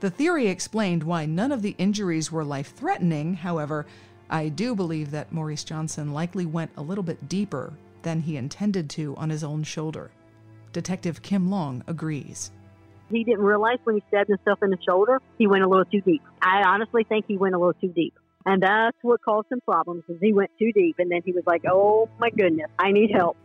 The 0.00 0.10
theory 0.10 0.46
explained 0.46 1.02
why 1.02 1.26
none 1.26 1.52
of 1.52 1.62
the 1.62 1.74
injuries 1.78 2.30
were 2.30 2.44
life 2.44 2.74
threatening, 2.74 3.34
however, 3.34 3.86
I 4.28 4.48
do 4.48 4.74
believe 4.74 5.10
that 5.10 5.32
Maurice 5.32 5.64
Johnson 5.64 6.12
likely 6.12 6.46
went 6.46 6.70
a 6.76 6.82
little 6.82 7.04
bit 7.04 7.28
deeper 7.28 7.72
than 8.02 8.20
he 8.20 8.36
intended 8.36 8.90
to 8.90 9.16
on 9.16 9.30
his 9.30 9.42
own 9.42 9.62
shoulder. 9.62 10.10
Detective 10.72 11.22
Kim 11.22 11.50
Long 11.50 11.82
agrees. 11.86 12.50
He 13.10 13.24
didn't 13.24 13.44
realize 13.44 13.78
when 13.84 13.96
he 13.96 14.02
stabbed 14.08 14.28
himself 14.28 14.62
in 14.62 14.70
the 14.70 14.78
shoulder, 14.86 15.20
he 15.38 15.46
went 15.46 15.62
a 15.64 15.68
little 15.68 15.84
too 15.84 16.00
deep. 16.00 16.22
I 16.42 16.62
honestly 16.66 17.04
think 17.04 17.26
he 17.26 17.36
went 17.36 17.54
a 17.54 17.58
little 17.58 17.74
too 17.74 17.92
deep. 17.92 18.14
And 18.44 18.62
that's 18.62 18.96
what 19.02 19.22
caused 19.22 19.50
him 19.50 19.60
problems 19.60 20.04
is 20.08 20.18
he 20.20 20.32
went 20.32 20.50
too 20.58 20.72
deep 20.72 20.96
and 20.98 21.10
then 21.10 21.20
he 21.24 21.32
was 21.32 21.44
like, 21.46 21.62
"Oh 21.68 22.08
my 22.18 22.30
goodness, 22.30 22.70
I 22.78 22.92
need 22.92 23.10
help." 23.10 23.36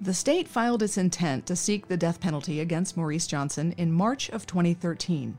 The 0.00 0.12
state 0.12 0.48
filed 0.48 0.82
its 0.82 0.98
intent 0.98 1.46
to 1.46 1.56
seek 1.56 1.88
the 1.88 1.96
death 1.96 2.20
penalty 2.20 2.60
against 2.60 2.96
Maurice 2.96 3.26
Johnson 3.26 3.72
in 3.78 3.92
March 3.92 4.28
of 4.28 4.46
2013. 4.46 5.38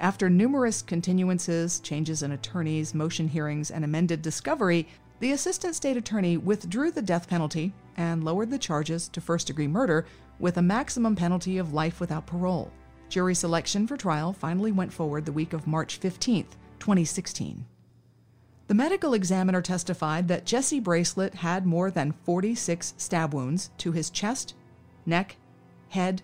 After 0.00 0.30
numerous 0.30 0.82
continuances, 0.82 1.82
changes 1.82 2.22
in 2.22 2.32
attorneys, 2.32 2.94
motion 2.94 3.28
hearings, 3.28 3.70
and 3.70 3.84
amended 3.84 4.22
discovery, 4.22 4.88
the 5.18 5.32
assistant 5.32 5.74
state 5.74 5.98
attorney 5.98 6.38
withdrew 6.38 6.90
the 6.90 7.02
death 7.02 7.28
penalty 7.28 7.74
and 7.98 8.24
lowered 8.24 8.50
the 8.50 8.58
charges 8.58 9.08
to 9.08 9.20
first 9.20 9.48
degree 9.48 9.68
murder 9.68 10.06
with 10.40 10.56
a 10.56 10.62
maximum 10.62 11.14
penalty 11.14 11.58
of 11.58 11.74
life 11.74 12.00
without 12.00 12.26
parole. 12.26 12.72
Jury 13.08 13.34
selection 13.34 13.86
for 13.86 13.96
trial 13.96 14.32
finally 14.32 14.72
went 14.72 14.92
forward 14.92 15.26
the 15.26 15.32
week 15.32 15.52
of 15.52 15.66
March 15.66 15.96
15, 15.96 16.46
2016. 16.78 17.66
The 18.68 18.74
medical 18.74 19.14
examiner 19.14 19.60
testified 19.60 20.28
that 20.28 20.46
Jesse 20.46 20.80
Bracelet 20.80 21.34
had 21.34 21.66
more 21.66 21.90
than 21.90 22.14
46 22.24 22.94
stab 22.96 23.34
wounds 23.34 23.70
to 23.78 23.90
his 23.90 24.10
chest, 24.10 24.54
neck, 25.06 25.36
head, 25.88 26.22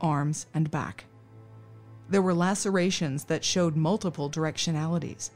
arms, 0.00 0.46
and 0.54 0.70
back. 0.70 1.04
There 2.08 2.22
were 2.22 2.34
lacerations 2.34 3.24
that 3.24 3.44
showed 3.44 3.76
multiple 3.76 4.30
directionalities. 4.30 5.30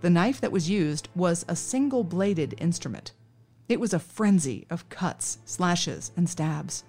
The 0.00 0.10
knife 0.10 0.40
that 0.40 0.52
was 0.52 0.68
used 0.68 1.08
was 1.14 1.44
a 1.46 1.54
single 1.54 2.04
bladed 2.04 2.54
instrument. 2.58 3.12
It 3.68 3.78
was 3.78 3.94
a 3.94 3.98
frenzy 3.98 4.66
of 4.68 4.88
cuts, 4.88 5.38
slashes, 5.44 6.10
and 6.16 6.28
stabs. 6.28 6.84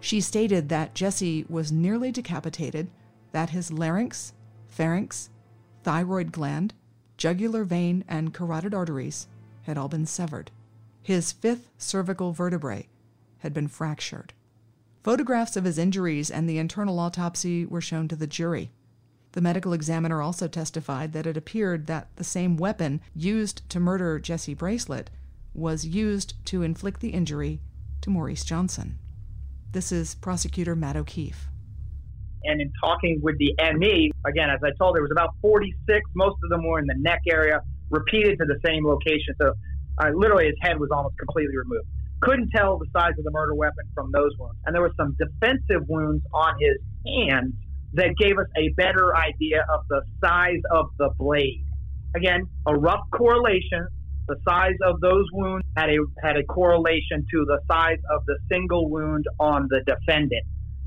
She 0.00 0.20
stated 0.20 0.68
that 0.68 0.94
Jesse 0.94 1.44
was 1.48 1.72
nearly 1.72 2.12
decapitated, 2.12 2.90
that 3.32 3.50
his 3.50 3.72
larynx, 3.72 4.32
pharynx, 4.68 5.30
thyroid 5.82 6.32
gland, 6.32 6.74
jugular 7.16 7.64
vein, 7.64 8.04
and 8.08 8.34
carotid 8.34 8.74
arteries 8.74 9.26
had 9.62 9.78
all 9.78 9.88
been 9.88 10.06
severed. 10.06 10.50
His 11.02 11.32
fifth 11.32 11.68
cervical 11.78 12.32
vertebrae 12.32 12.88
had 13.38 13.54
been 13.54 13.68
fractured. 13.68 14.32
Photographs 15.02 15.56
of 15.56 15.64
his 15.64 15.78
injuries 15.78 16.30
and 16.30 16.48
the 16.48 16.58
internal 16.58 16.98
autopsy 16.98 17.64
were 17.64 17.80
shown 17.80 18.08
to 18.08 18.16
the 18.16 18.26
jury. 18.26 18.72
The 19.32 19.40
medical 19.40 19.72
examiner 19.72 20.20
also 20.20 20.48
testified 20.48 21.12
that 21.12 21.26
it 21.26 21.36
appeared 21.36 21.86
that 21.86 22.08
the 22.16 22.24
same 22.24 22.56
weapon 22.56 23.00
used 23.14 23.68
to 23.70 23.78
murder 23.78 24.18
Jesse 24.18 24.54
Bracelet 24.54 25.10
was 25.54 25.86
used 25.86 26.34
to 26.46 26.62
inflict 26.62 27.00
the 27.00 27.10
injury 27.10 27.60
to 28.00 28.10
Maurice 28.10 28.44
Johnson. 28.44 28.98
This 29.72 29.92
is 29.92 30.14
prosecutor 30.14 30.74
Matt 30.74 30.96
O'Keefe. 30.96 31.48
And 32.44 32.60
in 32.60 32.72
talking 32.80 33.20
with 33.22 33.36
the 33.38 33.54
ME, 33.76 34.12
again, 34.24 34.50
as 34.50 34.60
I 34.62 34.70
told, 34.78 34.94
there 34.94 35.02
was 35.02 35.10
about 35.10 35.30
46. 35.42 36.00
Most 36.14 36.36
of 36.44 36.50
them 36.50 36.66
were 36.66 36.78
in 36.78 36.86
the 36.86 36.94
neck 36.98 37.20
area, 37.28 37.60
repeated 37.90 38.38
to 38.38 38.44
the 38.44 38.58
same 38.64 38.86
location. 38.86 39.34
So 39.40 39.52
uh, 39.98 40.10
literally 40.14 40.46
his 40.46 40.54
head 40.60 40.78
was 40.78 40.90
almost 40.92 41.18
completely 41.18 41.56
removed. 41.56 41.88
Couldn't 42.20 42.50
tell 42.50 42.78
the 42.78 42.86
size 42.96 43.12
of 43.18 43.24
the 43.24 43.30
murder 43.30 43.54
weapon 43.54 43.84
from 43.94 44.10
those 44.12 44.30
wounds. 44.38 44.56
And 44.64 44.74
there 44.74 44.82
were 44.82 44.94
some 44.96 45.16
defensive 45.18 45.88
wounds 45.88 46.24
on 46.32 46.54
his 46.60 46.78
hands 47.06 47.52
that 47.94 48.16
gave 48.16 48.38
us 48.38 48.46
a 48.56 48.68
better 48.76 49.16
idea 49.16 49.64
of 49.72 49.80
the 49.88 50.02
size 50.22 50.60
of 50.70 50.86
the 50.98 51.10
blade. 51.18 51.64
Again, 52.14 52.48
a 52.66 52.74
rough 52.74 53.04
correlation. 53.12 53.88
The 54.28 54.36
size 54.48 54.74
of 54.84 55.00
those 55.00 55.26
wounds 55.32 55.65
had 55.76 55.90
a 55.90 55.98
had 56.22 56.36
a 56.36 56.44
correlation 56.44 57.26
to 57.30 57.44
the 57.44 57.58
size 57.68 57.98
of 58.10 58.24
the 58.26 58.38
single 58.48 58.88
wound 58.88 59.26
on 59.38 59.68
the 59.68 59.80
defendant 59.86 60.44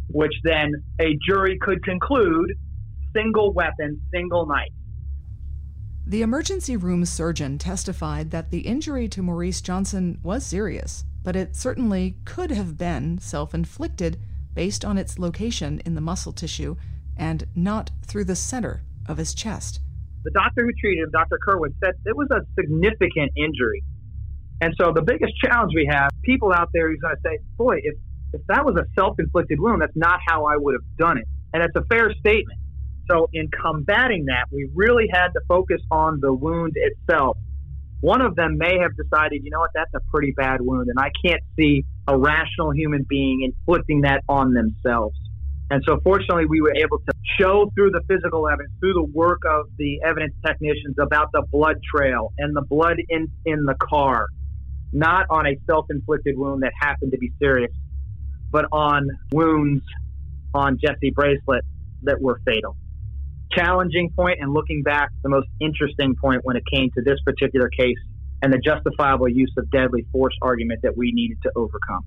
which 0.10 0.34
then 0.44 0.72
a 1.00 1.18
jury 1.28 1.58
could 1.62 1.84
conclude 1.84 2.54
single 3.14 3.54
weapon, 3.54 4.02
single 4.12 4.46
knife. 4.46 4.70
The 6.06 6.22
emergency 6.24 6.76
room 6.76 7.06
surgeon 7.06 7.58
testified 7.58 8.32
that 8.32 8.50
the 8.50 8.62
injury 8.62 9.08
to 9.10 9.22
Maurice 9.22 9.62
Johnson 9.62 10.20
was 10.24 10.46
serious, 10.46 11.06
but 11.24 11.36
it 11.36 11.56
certainly 11.56 12.18
could 12.26 12.50
have 12.50 12.78
been 12.78 13.20
self 13.20 13.54
inflicted 13.54 14.20
based 14.56 14.84
on 14.84 14.98
its 14.98 15.20
location 15.20 15.80
in 15.86 15.94
the 15.94 16.02
muscle 16.02 16.34
tissue 16.34 16.76
and 17.16 17.46
not 17.56 17.92
through 18.06 18.26
the 18.26 18.36
center 18.36 18.82
of 19.08 19.18
his 19.18 19.36
chest. 19.36 19.80
The 20.24 20.32
doctor 20.32 20.66
who 20.66 20.72
treated 20.82 21.04
him, 21.04 21.12
Dr. 21.12 21.38
Kerwood, 21.48 21.76
said 21.84 21.94
it 22.06 22.18
was 22.18 22.30
a 22.32 22.42
significant 22.60 23.32
injury. 23.38 23.84
And 24.62 24.74
so 24.80 24.92
the 24.94 25.02
biggest 25.02 25.34
challenge 25.44 25.72
we 25.74 25.88
have, 25.90 26.12
people 26.24 26.52
out 26.52 26.70
there 26.74 26.90
who's 26.90 27.00
going 27.00 27.16
to 27.16 27.22
say, 27.24 27.40
boy, 27.58 27.78
if 27.84 27.96
if 28.32 28.42
that 28.48 28.64
was 28.64 28.76
a 28.76 28.86
self-inflicted 28.96 29.60
wound, 29.60 29.82
that's 29.82 29.96
not 29.96 30.20
how 30.28 30.46
I 30.46 30.56
would 30.56 30.76
have 30.76 30.98
done 30.98 31.18
it. 31.18 31.26
And 31.52 31.64
it's 31.64 31.76
a 31.76 31.84
fair 31.90 32.14
statement. 32.20 32.60
So 33.10 33.28
in 33.34 33.50
combating 33.50 34.26
that, 34.26 34.46
we 34.52 34.70
really 34.76 35.08
had 35.12 35.30
to 35.30 35.42
focus 35.48 35.82
on 35.90 36.20
the 36.22 36.32
wound 36.32 36.74
itself. 36.76 37.38
One 38.02 38.22
of 38.22 38.36
them 38.36 38.58
may 38.58 38.78
have 38.80 38.92
decided, 38.96 39.42
you 39.44 39.50
know 39.50 39.60
what, 39.60 39.72
that's 39.74 39.94
a 39.96 40.00
pretty 40.12 40.32
bad 40.38 40.62
wound, 40.62 40.90
and 40.90 41.00
I 41.00 41.10
can't 41.26 41.42
see 41.58 41.86
a 42.08 42.18
rational 42.18 42.72
human 42.72 43.06
being 43.10 43.42
inflicting 43.42 44.02
that 44.02 44.22
on 44.30 44.54
themselves. 44.54 45.18
And 45.72 45.84
so, 45.86 46.00
fortunately, 46.04 46.46
we 46.46 46.62
were 46.62 46.74
able 46.76 47.00
to 47.00 47.14
show 47.40 47.72
through 47.76 47.92
the 47.92 48.02
physical 48.08 48.48
evidence, 48.48 48.74
through 48.80 48.94
the 48.94 49.04
work 49.04 49.42
of 49.48 49.66
the 49.78 50.02
evidence 50.06 50.34
technicians 50.46 50.96
about 51.00 51.32
the 51.34 51.44
blood 51.52 51.78
trail 51.94 52.32
and 52.38 52.56
the 52.56 52.62
blood 52.62 52.98
in, 53.10 53.28
in 53.46 53.66
the 53.66 53.76
car, 53.76 54.28
not 54.92 55.26
on 55.30 55.46
a 55.46 55.58
self 55.66 55.86
inflicted 55.90 56.38
wound 56.38 56.64
that 56.64 56.74
happened 56.80 57.12
to 57.12 57.18
be 57.18 57.32
serious, 57.40 57.72
but 58.52 58.66
on 58.72 59.10
wounds 59.32 59.84
on 60.54 60.78
Jesse 60.80 61.12
Bracelet 61.12 61.64
that 62.04 62.20
were 62.22 62.42
fatal. 62.46 62.76
Challenging 63.52 64.12
point 64.12 64.40
and 64.42 64.54
looking 64.54 64.84
back, 64.84 65.10
the 65.24 65.30
most 65.30 65.48
interesting 65.60 66.16
point 66.16 66.42
when 66.44 66.56
it 66.56 66.64
came 66.72 66.90
to 66.92 67.02
this 67.02 67.20
particular 67.26 67.70
case 67.70 67.98
and 68.42 68.54
the 68.54 68.60
justifiable 68.60 69.28
use 69.28 69.52
of 69.58 69.70
deadly 69.72 70.06
force 70.12 70.36
argument 70.42 70.82
that 70.84 70.96
we 70.96 71.12
needed 71.12 71.38
to 71.44 71.52
overcome. 71.56 72.06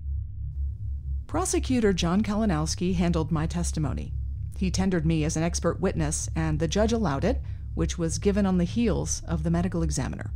Prosecutor 1.27 1.93
John 1.93 2.21
Kalinowski 2.21 2.95
handled 2.95 3.31
my 3.31 3.45
testimony. 3.45 4.13
He 4.57 4.71
tendered 4.71 5.05
me 5.05 5.23
as 5.23 5.35
an 5.35 5.43
expert 5.43 5.79
witness, 5.79 6.29
and 6.35 6.59
the 6.59 6.67
judge 6.67 6.93
allowed 6.93 7.25
it, 7.25 7.41
which 7.73 7.97
was 7.97 8.19
given 8.19 8.45
on 8.45 8.57
the 8.57 8.63
heels 8.63 9.21
of 9.27 9.43
the 9.43 9.49
medical 9.49 9.83
examiner. 9.83 10.31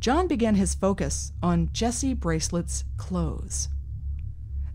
John 0.00 0.28
began 0.28 0.54
his 0.54 0.76
focus 0.76 1.32
on 1.42 1.70
Jesse 1.72 2.14
Bracelet's 2.14 2.84
clothes. 2.96 3.68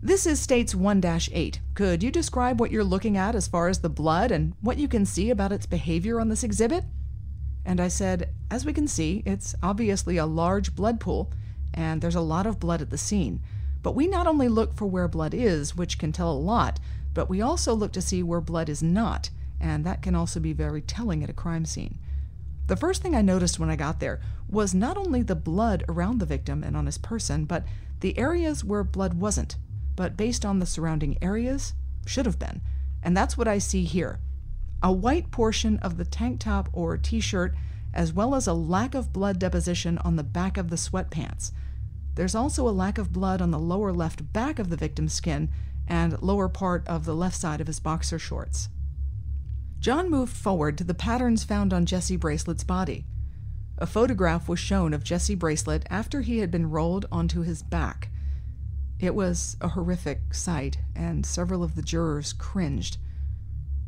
This 0.02 0.26
is 0.26 0.38
States 0.38 0.74
1 0.74 1.02
8. 1.02 1.60
Could 1.72 2.02
you 2.02 2.10
describe 2.10 2.60
what 2.60 2.70
you're 2.70 2.84
looking 2.84 3.16
at 3.16 3.34
as 3.34 3.48
far 3.48 3.68
as 3.68 3.78
the 3.78 3.88
blood 3.88 4.30
and 4.30 4.52
what 4.60 4.76
you 4.76 4.86
can 4.86 5.06
see 5.06 5.30
about 5.30 5.50
its 5.50 5.64
behavior 5.64 6.20
on 6.20 6.28
this 6.28 6.44
exhibit? 6.44 6.84
And 7.64 7.80
I 7.80 7.88
said, 7.88 8.34
As 8.50 8.66
we 8.66 8.74
can 8.74 8.86
see, 8.86 9.22
it's 9.24 9.54
obviously 9.62 10.18
a 10.18 10.26
large 10.26 10.74
blood 10.74 11.00
pool, 11.00 11.32
and 11.72 12.02
there's 12.02 12.14
a 12.14 12.20
lot 12.20 12.46
of 12.46 12.60
blood 12.60 12.82
at 12.82 12.90
the 12.90 12.98
scene. 12.98 13.40
But 13.82 13.94
we 13.94 14.06
not 14.06 14.26
only 14.26 14.48
look 14.48 14.74
for 14.74 14.84
where 14.84 15.08
blood 15.08 15.32
is, 15.32 15.74
which 15.74 15.98
can 15.98 16.12
tell 16.12 16.32
a 16.32 16.36
lot, 16.36 16.80
but 17.14 17.30
we 17.30 17.40
also 17.40 17.72
look 17.72 17.92
to 17.92 18.02
see 18.02 18.22
where 18.22 18.42
blood 18.42 18.68
is 18.68 18.82
not, 18.82 19.30
and 19.58 19.86
that 19.86 20.02
can 20.02 20.14
also 20.14 20.38
be 20.38 20.52
very 20.52 20.82
telling 20.82 21.24
at 21.24 21.30
a 21.30 21.34
crime 21.34 21.64
scene. 21.64 21.98
The 22.66 22.76
first 22.76 23.02
thing 23.02 23.14
I 23.14 23.22
noticed 23.22 23.58
when 23.58 23.70
I 23.70 23.76
got 23.76 24.00
there 24.00 24.20
was 24.48 24.74
not 24.74 24.96
only 24.96 25.22
the 25.22 25.34
blood 25.34 25.84
around 25.88 26.18
the 26.18 26.26
victim 26.26 26.62
and 26.62 26.76
on 26.76 26.86
his 26.86 26.98
person, 26.98 27.44
but 27.44 27.64
the 28.00 28.16
areas 28.18 28.64
where 28.64 28.84
blood 28.84 29.14
wasn't 29.14 29.56
but 29.96 30.16
based 30.16 30.44
on 30.44 30.58
the 30.58 30.66
surrounding 30.66 31.18
areas, 31.22 31.74
should 32.06 32.26
have 32.26 32.38
been. 32.38 32.60
And 33.02 33.16
that's 33.16 33.38
what 33.38 33.48
I 33.48 33.58
see 33.58 33.84
here. 33.84 34.18
A 34.82 34.92
white 34.92 35.30
portion 35.30 35.78
of 35.78 35.96
the 35.96 36.04
tank 36.04 36.40
top 36.40 36.68
or 36.72 36.96
t 36.96 37.20
shirt, 37.20 37.54
as 37.92 38.12
well 38.12 38.34
as 38.34 38.46
a 38.46 38.52
lack 38.52 38.94
of 38.94 39.12
blood 39.12 39.38
deposition 39.38 39.98
on 39.98 40.16
the 40.16 40.24
back 40.24 40.56
of 40.56 40.68
the 40.68 40.76
sweatpants. 40.76 41.52
There's 42.16 42.34
also 42.34 42.68
a 42.68 42.70
lack 42.70 42.98
of 42.98 43.12
blood 43.12 43.40
on 43.40 43.50
the 43.50 43.58
lower 43.58 43.92
left 43.92 44.32
back 44.32 44.58
of 44.58 44.70
the 44.70 44.76
victim's 44.76 45.12
skin 45.12 45.48
and 45.86 46.20
lower 46.22 46.48
part 46.48 46.86
of 46.86 47.04
the 47.04 47.14
left 47.14 47.36
side 47.36 47.60
of 47.60 47.66
his 47.66 47.80
boxer 47.80 48.18
shorts. 48.18 48.68
John 49.84 50.08
moved 50.08 50.34
forward 50.34 50.78
to 50.78 50.84
the 50.84 50.94
patterns 50.94 51.44
found 51.44 51.74
on 51.74 51.84
Jesse 51.84 52.16
Bracelet's 52.16 52.64
body. 52.64 53.04
A 53.76 53.84
photograph 53.86 54.48
was 54.48 54.58
shown 54.58 54.94
of 54.94 55.04
Jesse 55.04 55.34
Bracelet 55.34 55.84
after 55.90 56.22
he 56.22 56.38
had 56.38 56.50
been 56.50 56.70
rolled 56.70 57.04
onto 57.12 57.42
his 57.42 57.62
back. 57.62 58.08
It 58.98 59.14
was 59.14 59.58
a 59.60 59.68
horrific 59.68 60.32
sight, 60.32 60.78
and 60.96 61.26
several 61.26 61.62
of 61.62 61.74
the 61.74 61.82
jurors 61.82 62.32
cringed. 62.32 62.96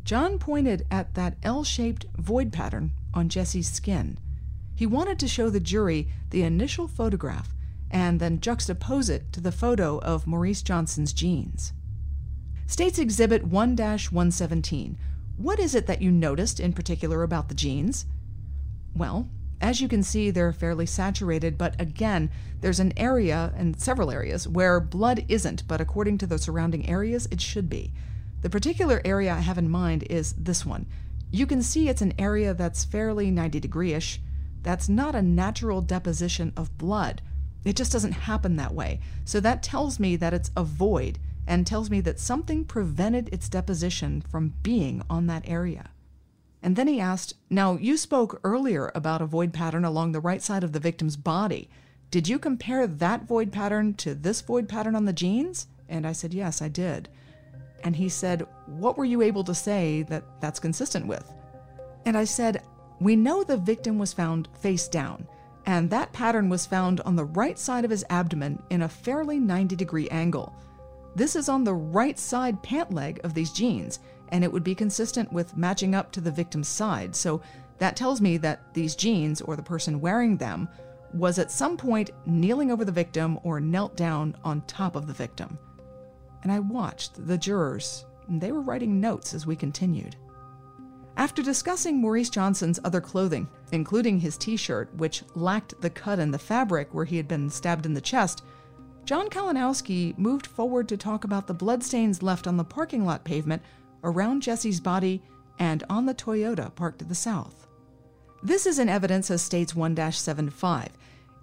John 0.04 0.38
pointed 0.38 0.86
at 0.90 1.14
that 1.14 1.38
L 1.42 1.64
shaped 1.64 2.04
void 2.18 2.52
pattern 2.52 2.92
on 3.14 3.30
Jesse's 3.30 3.68
skin. 3.68 4.18
He 4.74 4.84
wanted 4.84 5.18
to 5.20 5.26
show 5.26 5.48
the 5.48 5.60
jury 5.60 6.08
the 6.28 6.42
initial 6.42 6.88
photograph 6.88 7.54
and 7.90 8.20
then 8.20 8.38
juxtapose 8.38 9.08
it 9.08 9.32
to 9.32 9.40
the 9.40 9.50
photo 9.50 9.96
of 10.00 10.26
Maurice 10.26 10.60
Johnson's 10.60 11.14
jeans. 11.14 11.72
States 12.66 12.98
Exhibit 12.98 13.44
1 13.44 13.76
117. 13.76 14.98
What 15.36 15.58
is 15.58 15.74
it 15.74 15.86
that 15.86 16.00
you 16.00 16.10
noticed 16.10 16.60
in 16.60 16.72
particular 16.72 17.22
about 17.22 17.48
the 17.48 17.54
jeans? 17.54 18.06
Well, 18.94 19.28
as 19.60 19.80
you 19.80 19.88
can 19.88 20.02
see, 20.02 20.30
they're 20.30 20.52
fairly 20.52 20.86
saturated, 20.86 21.58
but 21.58 21.78
again, 21.80 22.30
there's 22.60 22.80
an 22.80 22.92
area 22.96 23.52
and 23.56 23.80
several 23.80 24.10
areas 24.10 24.48
where 24.48 24.80
blood 24.80 25.24
isn't, 25.28 25.66
but 25.68 25.80
according 25.80 26.18
to 26.18 26.26
the 26.26 26.38
surrounding 26.38 26.88
areas, 26.88 27.26
it 27.30 27.40
should 27.40 27.68
be. 27.68 27.92
The 28.42 28.50
particular 28.50 29.00
area 29.04 29.32
I 29.32 29.40
have 29.40 29.58
in 29.58 29.68
mind 29.68 30.04
is 30.08 30.34
this 30.34 30.64
one. 30.64 30.86
You 31.30 31.46
can 31.46 31.62
see 31.62 31.88
it's 31.88 32.02
an 32.02 32.14
area 32.18 32.54
that's 32.54 32.84
fairly 32.84 33.30
90 33.30 33.60
degree 33.60 33.92
ish. 33.92 34.20
That's 34.62 34.88
not 34.88 35.14
a 35.14 35.22
natural 35.22 35.80
deposition 35.80 36.52
of 36.56 36.76
blood. 36.78 37.22
It 37.64 37.76
just 37.76 37.92
doesn't 37.92 38.12
happen 38.12 38.56
that 38.56 38.74
way. 38.74 39.00
So 39.24 39.40
that 39.40 39.62
tells 39.62 39.98
me 39.98 40.16
that 40.16 40.34
it's 40.34 40.50
a 40.56 40.64
void 40.64 41.18
and 41.46 41.66
tells 41.66 41.90
me 41.90 42.00
that 42.00 42.18
something 42.18 42.64
prevented 42.64 43.28
its 43.32 43.48
deposition 43.48 44.20
from 44.20 44.54
being 44.62 45.02
on 45.08 45.26
that 45.26 45.48
area. 45.48 45.90
And 46.62 46.74
then 46.74 46.88
he 46.88 47.00
asked, 47.00 47.34
Now, 47.48 47.76
you 47.76 47.96
spoke 47.96 48.40
earlier 48.42 48.90
about 48.94 49.22
a 49.22 49.26
void 49.26 49.52
pattern 49.52 49.84
along 49.84 50.12
the 50.12 50.20
right 50.20 50.42
side 50.42 50.64
of 50.64 50.72
the 50.72 50.80
victim's 50.80 51.16
body. 51.16 51.70
Did 52.10 52.28
you 52.28 52.38
compare 52.38 52.86
that 52.86 53.24
void 53.24 53.52
pattern 53.52 53.94
to 53.94 54.14
this 54.14 54.40
void 54.40 54.68
pattern 54.68 54.96
on 54.96 55.04
the 55.04 55.12
jeans? 55.12 55.68
And 55.88 56.06
I 56.06 56.12
said, 56.12 56.34
Yes, 56.34 56.60
I 56.60 56.68
did. 56.68 57.08
And 57.84 57.94
he 57.94 58.08
said, 58.08 58.46
What 58.66 58.98
were 58.98 59.04
you 59.04 59.22
able 59.22 59.44
to 59.44 59.54
say 59.54 60.02
that 60.04 60.24
that's 60.40 60.58
consistent 60.58 61.06
with? 61.06 61.30
And 62.04 62.16
I 62.16 62.24
said, 62.24 62.62
We 63.00 63.14
know 63.14 63.44
the 63.44 63.56
victim 63.56 63.98
was 63.98 64.12
found 64.12 64.48
face 64.60 64.88
down, 64.88 65.28
and 65.66 65.90
that 65.90 66.12
pattern 66.12 66.48
was 66.48 66.66
found 66.66 67.00
on 67.02 67.16
the 67.16 67.24
right 67.24 67.58
side 67.58 67.84
of 67.84 67.90
his 67.90 68.04
abdomen 68.10 68.62
in 68.70 68.82
a 68.82 68.88
fairly 68.88 69.38
90 69.38 69.76
degree 69.76 70.08
angle. 70.08 70.54
This 71.16 71.34
is 71.34 71.48
on 71.48 71.64
the 71.64 71.72
right 71.72 72.18
side 72.18 72.62
pant 72.62 72.92
leg 72.92 73.20
of 73.24 73.32
these 73.32 73.50
jeans, 73.50 74.00
and 74.28 74.44
it 74.44 74.52
would 74.52 74.62
be 74.62 74.74
consistent 74.74 75.32
with 75.32 75.56
matching 75.56 75.94
up 75.94 76.12
to 76.12 76.20
the 76.20 76.30
victim's 76.30 76.68
side. 76.68 77.16
So 77.16 77.40
that 77.78 77.96
tells 77.96 78.20
me 78.20 78.36
that 78.36 78.74
these 78.74 78.94
jeans, 78.94 79.40
or 79.40 79.56
the 79.56 79.62
person 79.62 80.02
wearing 80.02 80.36
them, 80.36 80.68
was 81.14 81.38
at 81.38 81.50
some 81.50 81.78
point 81.78 82.10
kneeling 82.26 82.70
over 82.70 82.84
the 82.84 82.92
victim 82.92 83.38
or 83.44 83.60
knelt 83.60 83.96
down 83.96 84.36
on 84.44 84.60
top 84.66 84.94
of 84.94 85.06
the 85.06 85.14
victim. 85.14 85.58
And 86.42 86.52
I 86.52 86.58
watched 86.58 87.26
the 87.26 87.38
jurors, 87.38 88.04
and 88.28 88.38
they 88.38 88.52
were 88.52 88.60
writing 88.60 89.00
notes 89.00 89.32
as 89.32 89.46
we 89.46 89.56
continued. 89.56 90.16
After 91.16 91.42
discussing 91.42 91.98
Maurice 91.98 92.28
Johnson's 92.28 92.78
other 92.84 93.00
clothing, 93.00 93.48
including 93.72 94.20
his 94.20 94.36
t 94.36 94.54
shirt, 94.54 94.94
which 94.96 95.24
lacked 95.34 95.80
the 95.80 95.88
cut 95.88 96.18
in 96.18 96.30
the 96.30 96.38
fabric 96.38 96.92
where 96.92 97.06
he 97.06 97.16
had 97.16 97.26
been 97.26 97.48
stabbed 97.48 97.86
in 97.86 97.94
the 97.94 98.02
chest, 98.02 98.42
John 99.06 99.28
Kalinowski 99.28 100.18
moved 100.18 100.48
forward 100.48 100.88
to 100.88 100.96
talk 100.96 101.22
about 101.22 101.46
the 101.46 101.54
bloodstains 101.54 102.24
left 102.24 102.48
on 102.48 102.56
the 102.56 102.64
parking 102.64 103.06
lot 103.06 103.22
pavement 103.22 103.62
around 104.02 104.42
Jesse's 104.42 104.80
body 104.80 105.22
and 105.60 105.84
on 105.88 106.06
the 106.06 106.14
Toyota 106.14 106.74
parked 106.74 106.98
to 106.98 107.04
the 107.04 107.14
south. 107.14 107.68
This 108.42 108.66
is 108.66 108.80
in 108.80 108.88
evidence 108.88 109.30
as 109.30 109.42
states 109.42 109.76
1 109.76 110.10
75. 110.10 110.88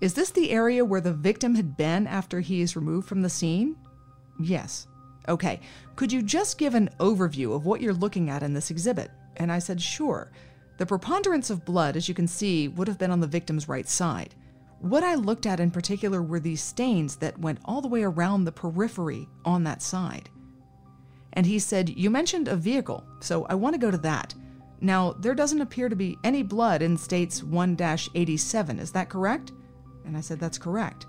Is 0.02 0.14
this 0.14 0.32
the 0.32 0.52
area 0.52 0.84
where 0.84 1.00
the 1.00 1.14
victim 1.14 1.56
had 1.56 1.78
been 1.78 2.06
after 2.06 2.42
he 2.42 2.60
is 2.60 2.76
removed 2.76 3.08
from 3.08 3.22
the 3.22 3.30
scene? 3.30 3.78
Yes. 4.38 4.88
Okay. 5.30 5.62
Could 5.96 6.12
you 6.12 6.22
just 6.22 6.58
give 6.58 6.76
an 6.76 6.90
overview 7.00 7.56
of 7.56 7.66
what 7.66 7.80
you're 7.80 7.94
looking 7.94 8.30
at 8.30 8.44
in 8.44 8.54
this 8.54 8.72
exhibit? 8.72 9.10
And 9.38 9.50
I 9.50 9.60
said, 9.60 9.82
Sure. 9.82 10.34
The 10.80 10.86
preponderance 10.86 11.50
of 11.50 11.64
blood, 11.64 11.96
as 11.96 12.10
you 12.10 12.14
can 12.14 12.28
see, 12.28 12.68
would 12.68 12.90
have 12.90 13.00
been 13.00 13.12
on 13.12 13.22
the 13.22 13.28
victim's 13.28 13.70
right 13.70 13.88
side. 13.88 14.36
What 14.84 15.02
I 15.06 15.16
looked 15.16 15.46
at 15.46 15.62
in 15.62 15.72
particular 15.72 16.22
were 16.22 16.42
these 16.42 16.62
stains 16.62 17.16
that 17.16 17.40
went 17.40 17.60
all 17.64 17.80
the 17.80 17.88
way 17.88 18.04
around 18.04 18.44
the 18.44 18.52
periphery 18.52 19.30
on 19.46 19.64
that 19.64 19.82
side. 19.82 20.30
And 21.32 21.46
he 21.46 21.58
said, 21.58 21.88
You 21.88 22.10
mentioned 22.10 22.50
a 22.50 22.58
vehicle, 22.58 23.02
so 23.22 23.46
I 23.46 23.56
want 23.56 23.76
to 23.76 23.80
go 23.80 23.92
to 23.92 23.98
that. 24.00 24.36
Now, 24.82 25.14
there 25.14 25.36
doesn't 25.36 25.62
appear 25.62 25.88
to 25.88 25.96
be 25.96 26.18
any 26.26 26.44
blood 26.44 26.82
in 26.82 26.98
states 26.98 27.42
1 27.44 27.78
87, 28.14 28.78
is 28.78 28.92
that 28.92 29.08
correct? 29.08 29.54
And 30.04 30.18
I 30.18 30.20
said, 30.20 30.38
That's 30.38 30.58
correct. 30.58 31.06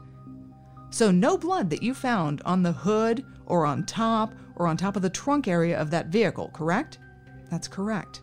So, 0.90 1.10
no 1.10 1.36
blood 1.36 1.68
that 1.70 1.82
you 1.82 1.94
found 1.94 2.42
on 2.44 2.62
the 2.62 2.70
hood 2.70 3.26
or 3.44 3.66
on 3.66 3.86
top 3.86 4.34
or 4.54 4.68
on 4.68 4.76
top 4.76 4.94
of 4.94 5.02
the 5.02 5.10
trunk 5.10 5.48
area 5.48 5.80
of 5.80 5.90
that 5.90 6.06
vehicle, 6.06 6.48
correct? 6.54 7.00
That's 7.50 7.66
correct. 7.66 8.22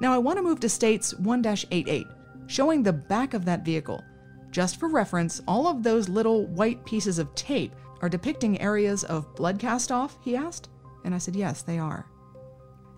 Now, 0.00 0.12
I 0.12 0.18
want 0.18 0.38
to 0.38 0.42
move 0.42 0.58
to 0.58 0.68
states 0.68 1.14
1 1.14 1.44
88, 1.70 2.08
showing 2.48 2.82
the 2.82 2.92
back 2.92 3.32
of 3.32 3.44
that 3.44 3.64
vehicle. 3.64 4.02
Just 4.52 4.78
for 4.78 4.88
reference, 4.88 5.40
all 5.48 5.66
of 5.66 5.82
those 5.82 6.10
little 6.10 6.46
white 6.46 6.84
pieces 6.84 7.18
of 7.18 7.34
tape 7.34 7.72
are 8.02 8.08
depicting 8.08 8.60
areas 8.60 9.02
of 9.02 9.34
blood 9.34 9.58
cast 9.58 9.90
off, 9.90 10.18
he 10.20 10.36
asked. 10.36 10.68
And 11.04 11.14
I 11.14 11.18
said, 11.18 11.34
Yes, 11.34 11.62
they 11.62 11.78
are. 11.78 12.06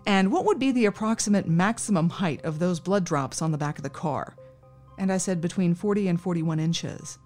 And 0.05 0.31
what 0.31 0.45
would 0.45 0.59
be 0.59 0.71
the 0.71 0.85
approximate 0.85 1.47
maximum 1.47 2.09
height 2.09 2.43
of 2.43 2.59
those 2.59 2.79
blood 2.79 3.05
drops 3.05 3.41
on 3.41 3.51
the 3.51 3.57
back 3.57 3.77
of 3.77 3.83
the 3.83 3.89
car? 3.89 4.35
And 4.99 5.11
I 5.11 5.17
said, 5.17 5.39
Between 5.39 5.73
40 5.73 6.09
and 6.09 6.21
41 6.21 6.59
inches. 6.59 7.17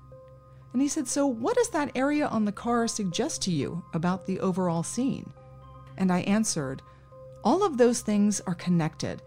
And 0.73 0.81
he 0.81 0.87
said, 0.87 1.07
So 1.07 1.25
what 1.25 1.55
does 1.55 1.69
that 1.69 1.91
area 1.95 2.27
on 2.27 2.45
the 2.45 2.51
car 2.51 2.87
suggest 2.87 3.41
to 3.43 3.51
you 3.51 3.83
about 3.93 4.27
the 4.27 4.39
overall 4.39 4.83
scene? 4.83 5.33
And 5.97 6.11
I 6.11 6.19
answered, 6.21 6.83
All 7.43 7.65
of 7.65 7.77
those 7.77 8.01
things 8.01 8.41
are 8.41 8.55
connected. 8.55 9.23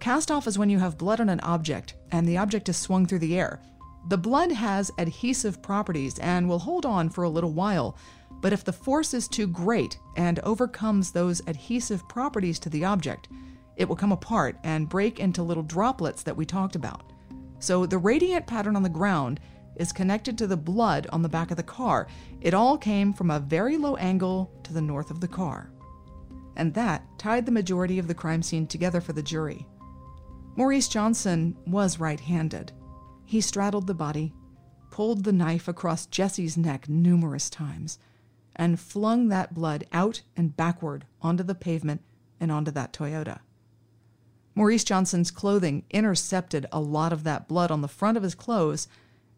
Cast 0.00 0.30
off 0.30 0.46
is 0.46 0.58
when 0.58 0.70
you 0.70 0.78
have 0.78 0.96
blood 0.96 1.20
on 1.20 1.28
an 1.28 1.40
object 1.40 1.94
and 2.12 2.26
the 2.26 2.38
object 2.38 2.68
is 2.70 2.76
swung 2.78 3.04
through 3.04 3.18
the 3.18 3.38
air. 3.38 3.60
The 4.06 4.18
blood 4.18 4.52
has 4.52 4.90
adhesive 4.98 5.60
properties 5.60 6.18
and 6.20 6.48
will 6.48 6.60
hold 6.60 6.86
on 6.86 7.10
for 7.10 7.24
a 7.24 7.28
little 7.28 7.52
while, 7.52 7.96
but 8.40 8.52
if 8.52 8.64
the 8.64 8.72
force 8.72 9.12
is 9.12 9.28
too 9.28 9.46
great 9.46 9.98
and 10.16 10.38
overcomes 10.40 11.10
those 11.10 11.42
adhesive 11.46 12.08
properties 12.08 12.58
to 12.60 12.70
the 12.70 12.84
object, 12.84 13.28
it 13.76 13.88
will 13.88 13.96
come 13.96 14.12
apart 14.12 14.56
and 14.64 14.88
break 14.88 15.20
into 15.20 15.42
little 15.42 15.62
droplets 15.62 16.22
that 16.22 16.36
we 16.36 16.46
talked 16.46 16.76
about. 16.76 17.12
So 17.58 17.86
the 17.86 17.98
radiant 17.98 18.46
pattern 18.46 18.76
on 18.76 18.82
the 18.82 18.88
ground 18.88 19.40
is 19.76 19.92
connected 19.92 20.38
to 20.38 20.46
the 20.46 20.56
blood 20.56 21.06
on 21.12 21.22
the 21.22 21.28
back 21.28 21.50
of 21.50 21.56
the 21.56 21.62
car. 21.62 22.08
It 22.40 22.54
all 22.54 22.78
came 22.78 23.12
from 23.12 23.30
a 23.30 23.40
very 23.40 23.76
low 23.76 23.96
angle 23.96 24.50
to 24.64 24.72
the 24.72 24.80
north 24.80 25.10
of 25.10 25.20
the 25.20 25.28
car. 25.28 25.70
And 26.56 26.74
that 26.74 27.04
tied 27.18 27.46
the 27.46 27.52
majority 27.52 27.98
of 27.98 28.08
the 28.08 28.14
crime 28.14 28.42
scene 28.42 28.66
together 28.66 29.00
for 29.00 29.12
the 29.12 29.22
jury. 29.22 29.66
Maurice 30.56 30.88
Johnson 30.88 31.56
was 31.66 32.00
right 32.00 32.18
handed. 32.18 32.72
He 33.28 33.42
straddled 33.42 33.86
the 33.86 33.92
body, 33.92 34.32
pulled 34.90 35.24
the 35.24 35.34
knife 35.34 35.68
across 35.68 36.06
Jesse's 36.06 36.56
neck 36.56 36.88
numerous 36.88 37.50
times, 37.50 37.98
and 38.56 38.80
flung 38.80 39.28
that 39.28 39.52
blood 39.52 39.84
out 39.92 40.22
and 40.34 40.56
backward 40.56 41.04
onto 41.20 41.42
the 41.42 41.54
pavement 41.54 42.00
and 42.40 42.50
onto 42.50 42.70
that 42.70 42.94
Toyota. 42.94 43.40
Maurice 44.54 44.82
Johnson's 44.82 45.30
clothing 45.30 45.84
intercepted 45.90 46.64
a 46.72 46.80
lot 46.80 47.12
of 47.12 47.22
that 47.24 47.48
blood 47.48 47.70
on 47.70 47.82
the 47.82 47.86
front 47.86 48.16
of 48.16 48.22
his 48.22 48.34
clothes 48.34 48.88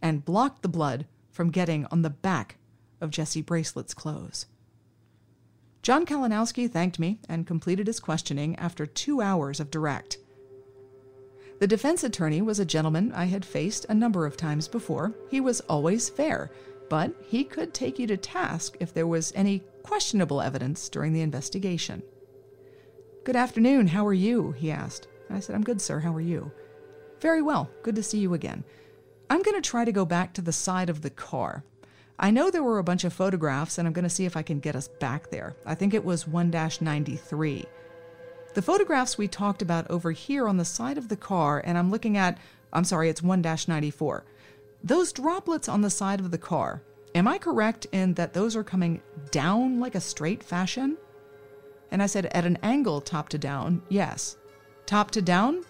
and 0.00 0.24
blocked 0.24 0.62
the 0.62 0.68
blood 0.68 1.04
from 1.32 1.50
getting 1.50 1.84
on 1.86 2.02
the 2.02 2.10
back 2.10 2.58
of 3.00 3.10
Jesse 3.10 3.42
Bracelet's 3.42 3.92
clothes. 3.92 4.46
John 5.82 6.06
Kalinowski 6.06 6.70
thanked 6.70 7.00
me 7.00 7.18
and 7.28 7.44
completed 7.44 7.88
his 7.88 7.98
questioning 7.98 8.54
after 8.54 8.86
two 8.86 9.20
hours 9.20 9.58
of 9.58 9.68
direct. 9.68 10.18
The 11.60 11.66
defense 11.66 12.02
attorney 12.04 12.40
was 12.40 12.58
a 12.58 12.64
gentleman 12.64 13.12
I 13.12 13.26
had 13.26 13.44
faced 13.44 13.84
a 13.88 13.94
number 13.94 14.24
of 14.24 14.34
times 14.34 14.66
before. 14.66 15.12
He 15.30 15.42
was 15.42 15.60
always 15.62 16.08
fair, 16.08 16.50
but 16.88 17.14
he 17.26 17.44
could 17.44 17.74
take 17.74 17.98
you 17.98 18.06
to 18.06 18.16
task 18.16 18.78
if 18.80 18.94
there 18.94 19.06
was 19.06 19.30
any 19.36 19.62
questionable 19.82 20.40
evidence 20.40 20.88
during 20.88 21.12
the 21.12 21.20
investigation. 21.20 22.02
Good 23.24 23.36
afternoon, 23.36 23.88
how 23.88 24.06
are 24.06 24.14
you? 24.14 24.52
he 24.52 24.70
asked. 24.70 25.06
I 25.28 25.40
said, 25.40 25.54
I'm 25.54 25.62
good, 25.62 25.82
sir, 25.82 26.00
how 26.00 26.14
are 26.14 26.20
you? 26.22 26.50
Very 27.20 27.42
well, 27.42 27.68
good 27.82 27.94
to 27.96 28.02
see 28.02 28.18
you 28.18 28.32
again. 28.32 28.64
I'm 29.28 29.42
going 29.42 29.60
to 29.60 29.68
try 29.68 29.84
to 29.84 29.92
go 29.92 30.06
back 30.06 30.32
to 30.34 30.42
the 30.42 30.52
side 30.52 30.88
of 30.88 31.02
the 31.02 31.10
car. 31.10 31.62
I 32.18 32.30
know 32.30 32.50
there 32.50 32.62
were 32.62 32.78
a 32.78 32.84
bunch 32.84 33.04
of 33.04 33.12
photographs, 33.12 33.76
and 33.76 33.86
I'm 33.86 33.92
going 33.92 34.04
to 34.04 34.08
see 34.08 34.24
if 34.24 34.36
I 34.36 34.42
can 34.42 34.60
get 34.60 34.76
us 34.76 34.88
back 34.88 35.28
there. 35.28 35.56
I 35.66 35.74
think 35.74 35.92
it 35.92 36.06
was 36.06 36.26
1 36.26 36.50
93. 36.50 37.66
The 38.52 38.62
photographs 38.62 39.16
we 39.16 39.28
talked 39.28 39.62
about 39.62 39.88
over 39.90 40.10
here 40.10 40.48
on 40.48 40.56
the 40.56 40.64
side 40.64 40.98
of 40.98 41.08
the 41.08 41.16
car, 41.16 41.62
and 41.64 41.78
I'm 41.78 41.90
looking 41.90 42.16
at, 42.16 42.38
I'm 42.72 42.84
sorry, 42.84 43.08
it's 43.08 43.22
1 43.22 43.42
94. 43.42 44.24
Those 44.82 45.12
droplets 45.12 45.68
on 45.68 45.82
the 45.82 45.90
side 45.90 46.20
of 46.20 46.30
the 46.30 46.38
car, 46.38 46.82
am 47.14 47.28
I 47.28 47.38
correct 47.38 47.86
in 47.92 48.14
that 48.14 48.32
those 48.32 48.56
are 48.56 48.64
coming 48.64 49.02
down 49.30 49.78
like 49.78 49.94
a 49.94 50.00
straight 50.00 50.42
fashion? 50.42 50.96
And 51.92 52.02
I 52.02 52.06
said, 52.06 52.26
at 52.26 52.44
an 52.44 52.58
angle, 52.62 53.00
top 53.00 53.28
to 53.30 53.38
down, 53.38 53.82
yes. 53.88 54.36
Top 54.86 55.10
to 55.12 55.22
down? 55.22 55.64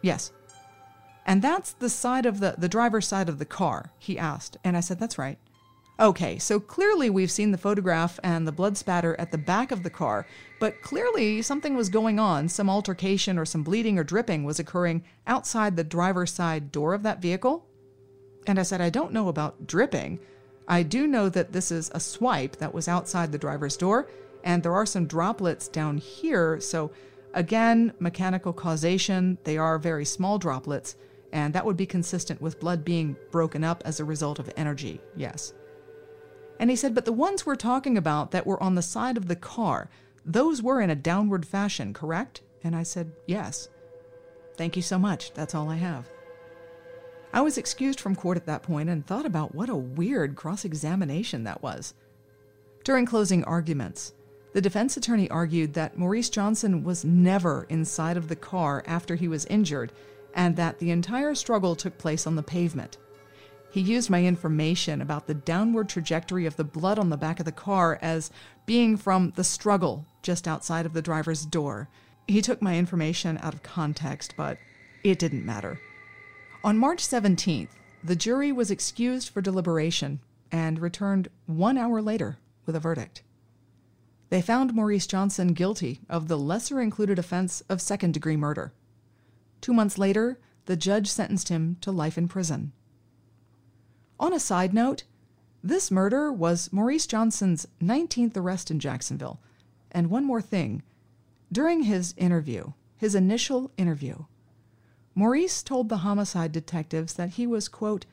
Yes. 0.00 0.32
And 1.26 1.42
that's 1.42 1.72
the 1.72 1.90
side 1.90 2.24
of 2.24 2.40
the, 2.40 2.54
the 2.56 2.68
driver's 2.68 3.06
side 3.06 3.28
of 3.28 3.38
the 3.38 3.44
car, 3.44 3.92
he 3.98 4.18
asked. 4.18 4.56
And 4.64 4.76
I 4.76 4.80
said, 4.80 4.98
that's 4.98 5.18
right. 5.18 5.38
Okay, 5.98 6.38
so 6.38 6.60
clearly 6.60 7.08
we've 7.08 7.30
seen 7.30 7.52
the 7.52 7.58
photograph 7.58 8.20
and 8.22 8.46
the 8.46 8.52
blood 8.52 8.76
spatter 8.76 9.16
at 9.18 9.30
the 9.32 9.38
back 9.38 9.72
of 9.72 9.82
the 9.82 9.88
car, 9.88 10.26
but 10.60 10.82
clearly 10.82 11.40
something 11.40 11.74
was 11.74 11.88
going 11.88 12.18
on. 12.18 12.50
Some 12.50 12.68
altercation 12.68 13.38
or 13.38 13.46
some 13.46 13.62
bleeding 13.62 13.98
or 13.98 14.04
dripping 14.04 14.44
was 14.44 14.58
occurring 14.58 15.04
outside 15.26 15.74
the 15.74 15.84
driver's 15.84 16.34
side 16.34 16.70
door 16.70 16.92
of 16.92 17.02
that 17.04 17.22
vehicle. 17.22 17.66
And 18.46 18.58
I 18.58 18.62
said, 18.62 18.82
I 18.82 18.90
don't 18.90 19.14
know 19.14 19.28
about 19.28 19.66
dripping. 19.66 20.20
I 20.68 20.82
do 20.82 21.06
know 21.06 21.30
that 21.30 21.52
this 21.52 21.70
is 21.70 21.90
a 21.94 22.00
swipe 22.00 22.56
that 22.56 22.74
was 22.74 22.88
outside 22.88 23.32
the 23.32 23.38
driver's 23.38 23.78
door, 23.78 24.10
and 24.44 24.62
there 24.62 24.74
are 24.74 24.86
some 24.86 25.06
droplets 25.06 25.66
down 25.66 25.96
here. 25.96 26.60
So, 26.60 26.90
again, 27.32 27.94
mechanical 28.00 28.52
causation, 28.52 29.38
they 29.44 29.56
are 29.56 29.78
very 29.78 30.04
small 30.04 30.38
droplets, 30.38 30.96
and 31.32 31.54
that 31.54 31.64
would 31.64 31.76
be 31.78 31.86
consistent 31.86 32.42
with 32.42 32.60
blood 32.60 32.84
being 32.84 33.16
broken 33.30 33.64
up 33.64 33.82
as 33.86 33.98
a 33.98 34.04
result 34.04 34.38
of 34.38 34.52
energy, 34.58 35.00
yes. 35.16 35.54
And 36.58 36.70
he 36.70 36.76
said, 36.76 36.94
But 36.94 37.04
the 37.04 37.12
ones 37.12 37.44
we're 37.44 37.56
talking 37.56 37.96
about 37.96 38.30
that 38.30 38.46
were 38.46 38.62
on 38.62 38.74
the 38.74 38.82
side 38.82 39.16
of 39.16 39.28
the 39.28 39.36
car, 39.36 39.88
those 40.24 40.62
were 40.62 40.80
in 40.80 40.90
a 40.90 40.94
downward 40.94 41.46
fashion, 41.46 41.92
correct? 41.92 42.40
And 42.64 42.74
I 42.74 42.82
said, 42.82 43.12
Yes. 43.26 43.68
Thank 44.56 44.76
you 44.76 44.82
so 44.82 44.98
much. 44.98 45.32
That's 45.34 45.54
all 45.54 45.68
I 45.68 45.76
have. 45.76 46.08
I 47.32 47.42
was 47.42 47.58
excused 47.58 48.00
from 48.00 48.16
court 48.16 48.38
at 48.38 48.46
that 48.46 48.62
point 48.62 48.88
and 48.88 49.06
thought 49.06 49.26
about 49.26 49.54
what 49.54 49.68
a 49.68 49.76
weird 49.76 50.36
cross 50.36 50.64
examination 50.64 51.44
that 51.44 51.62
was. 51.62 51.92
During 52.84 53.04
closing 53.04 53.44
arguments, 53.44 54.14
the 54.54 54.60
defense 54.62 54.96
attorney 54.96 55.28
argued 55.28 55.74
that 55.74 55.98
Maurice 55.98 56.30
Johnson 56.30 56.82
was 56.82 57.04
never 57.04 57.66
inside 57.68 58.16
of 58.16 58.28
the 58.28 58.36
car 58.36 58.82
after 58.86 59.14
he 59.14 59.28
was 59.28 59.44
injured 59.46 59.92
and 60.32 60.56
that 60.56 60.78
the 60.78 60.90
entire 60.90 61.34
struggle 61.34 61.76
took 61.76 61.98
place 61.98 62.26
on 62.26 62.36
the 62.36 62.42
pavement. 62.42 62.96
He 63.76 63.82
used 63.82 64.08
my 64.08 64.24
information 64.24 65.02
about 65.02 65.26
the 65.26 65.34
downward 65.34 65.90
trajectory 65.90 66.46
of 66.46 66.56
the 66.56 66.64
blood 66.64 66.98
on 66.98 67.10
the 67.10 67.18
back 67.18 67.40
of 67.40 67.44
the 67.44 67.52
car 67.52 67.98
as 68.00 68.30
being 68.64 68.96
from 68.96 69.34
the 69.36 69.44
struggle 69.44 70.06
just 70.22 70.48
outside 70.48 70.86
of 70.86 70.94
the 70.94 71.02
driver's 71.02 71.44
door. 71.44 71.90
He 72.26 72.40
took 72.40 72.62
my 72.62 72.78
information 72.78 73.36
out 73.42 73.52
of 73.52 73.62
context, 73.62 74.32
but 74.34 74.56
it 75.04 75.18
didn't 75.18 75.44
matter. 75.44 75.78
On 76.64 76.78
March 76.78 77.06
17th, 77.06 77.68
the 78.02 78.16
jury 78.16 78.50
was 78.50 78.70
excused 78.70 79.28
for 79.28 79.42
deliberation 79.42 80.20
and 80.50 80.78
returned 80.78 81.28
one 81.44 81.76
hour 81.76 82.00
later 82.00 82.38
with 82.64 82.76
a 82.76 82.80
verdict. 82.80 83.20
They 84.30 84.40
found 84.40 84.72
Maurice 84.72 85.06
Johnson 85.06 85.52
guilty 85.52 86.00
of 86.08 86.28
the 86.28 86.38
lesser 86.38 86.80
included 86.80 87.18
offense 87.18 87.60
of 87.68 87.82
second 87.82 88.14
degree 88.14 88.38
murder. 88.38 88.72
Two 89.60 89.74
months 89.74 89.98
later, 89.98 90.38
the 90.64 90.76
judge 90.76 91.08
sentenced 91.08 91.50
him 91.50 91.76
to 91.82 91.90
life 91.90 92.16
in 92.16 92.26
prison. 92.26 92.72
On 94.18 94.32
a 94.32 94.40
side 94.40 94.72
note, 94.72 95.04
this 95.62 95.90
murder 95.90 96.32
was 96.32 96.72
Maurice 96.72 97.06
Johnson's 97.06 97.66
19th 97.82 98.36
arrest 98.36 98.70
in 98.70 98.78
Jacksonville. 98.78 99.40
And 99.90 100.10
one 100.10 100.24
more 100.24 100.40
thing 100.40 100.82
during 101.50 101.82
his 101.82 102.14
interview, 102.16 102.72
his 102.96 103.14
initial 103.14 103.70
interview, 103.76 104.24
Maurice 105.14 105.62
told 105.62 105.88
the 105.88 105.98
homicide 105.98 106.52
detectives 106.52 107.14
that 107.14 107.30
he 107.30 107.46
was, 107.46 107.68
quote, 107.68 108.04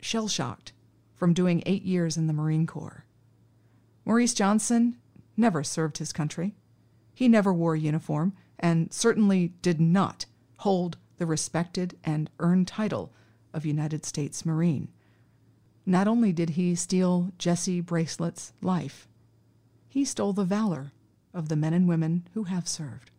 shell 0.00 0.28
shocked 0.28 0.72
from 1.16 1.32
doing 1.32 1.62
eight 1.66 1.82
years 1.82 2.16
in 2.16 2.26
the 2.26 2.32
Marine 2.32 2.66
Corps. 2.66 3.04
Maurice 4.04 4.34
Johnson 4.34 4.96
never 5.36 5.62
served 5.62 5.98
his 5.98 6.12
country. 6.12 6.54
He 7.14 7.28
never 7.28 7.52
wore 7.52 7.74
a 7.74 7.80
uniform 7.80 8.32
and 8.58 8.92
certainly 8.92 9.52
did 9.62 9.80
not 9.80 10.26
hold 10.58 10.98
the 11.18 11.26
respected 11.26 11.98
and 12.04 12.30
earned 12.38 12.68
title 12.68 13.12
of 13.52 13.66
United 13.66 14.04
States 14.04 14.46
Marine. 14.46 14.88
Not 15.84 16.06
only 16.06 16.32
did 16.32 16.50
he 16.50 16.74
steal 16.74 17.32
Jesse 17.38 17.80
Bracelet's 17.80 18.52
life, 18.62 19.08
he 19.88 20.04
stole 20.04 20.32
the 20.32 20.44
valor 20.44 20.92
of 21.34 21.48
the 21.48 21.56
men 21.56 21.74
and 21.74 21.88
women 21.88 22.28
who 22.34 22.44
have 22.44 22.68
served. 22.68 23.10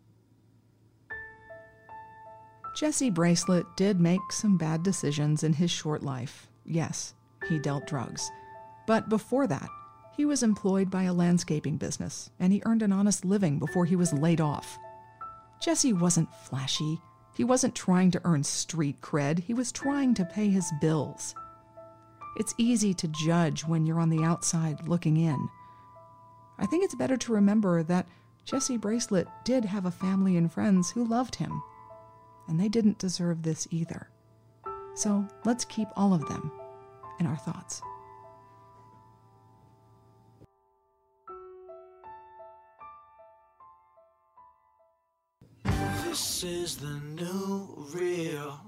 Jesse 2.74 3.10
Bracelet 3.10 3.66
did 3.76 4.00
make 4.00 4.32
some 4.32 4.56
bad 4.56 4.82
decisions 4.82 5.44
in 5.44 5.52
his 5.52 5.70
short 5.70 6.02
life. 6.02 6.48
Yes, 6.64 7.14
he 7.48 7.58
dealt 7.58 7.86
drugs. 7.86 8.30
But 8.86 9.08
before 9.08 9.46
that, 9.46 9.68
he 10.16 10.24
was 10.24 10.42
employed 10.42 10.90
by 10.90 11.04
a 11.04 11.12
landscaping 11.12 11.76
business, 11.76 12.30
and 12.40 12.52
he 12.52 12.62
earned 12.64 12.82
an 12.82 12.92
honest 12.92 13.24
living 13.24 13.58
before 13.58 13.84
he 13.84 13.96
was 13.96 14.12
laid 14.12 14.40
off. 14.40 14.78
Jesse 15.60 15.92
wasn't 15.92 16.34
flashy. 16.34 17.00
He 17.34 17.44
wasn't 17.44 17.74
trying 17.74 18.10
to 18.12 18.20
earn 18.24 18.42
street 18.42 19.00
cred. 19.00 19.40
He 19.40 19.54
was 19.54 19.70
trying 19.70 20.14
to 20.14 20.24
pay 20.24 20.48
his 20.48 20.72
bills. 20.80 21.34
It's 22.36 22.54
easy 22.58 22.94
to 22.94 23.08
judge 23.08 23.64
when 23.64 23.86
you're 23.86 24.00
on 24.00 24.10
the 24.10 24.24
outside 24.24 24.88
looking 24.88 25.16
in. 25.16 25.48
I 26.58 26.66
think 26.66 26.84
it's 26.84 26.94
better 26.94 27.16
to 27.16 27.32
remember 27.32 27.82
that 27.84 28.06
Jesse 28.44 28.76
Bracelet 28.76 29.28
did 29.44 29.64
have 29.64 29.86
a 29.86 29.90
family 29.90 30.36
and 30.36 30.52
friends 30.52 30.90
who 30.90 31.04
loved 31.04 31.36
him, 31.36 31.62
and 32.48 32.58
they 32.58 32.68
didn't 32.68 32.98
deserve 32.98 33.42
this 33.42 33.68
either. 33.70 34.08
So 34.94 35.26
let's 35.44 35.64
keep 35.64 35.88
all 35.96 36.12
of 36.12 36.26
them 36.28 36.52
in 37.20 37.26
our 37.26 37.36
thoughts. 37.36 37.82
This 45.64 46.44
is 46.44 46.76
the 46.76 47.00
new 47.16 47.88
real. 47.92 48.60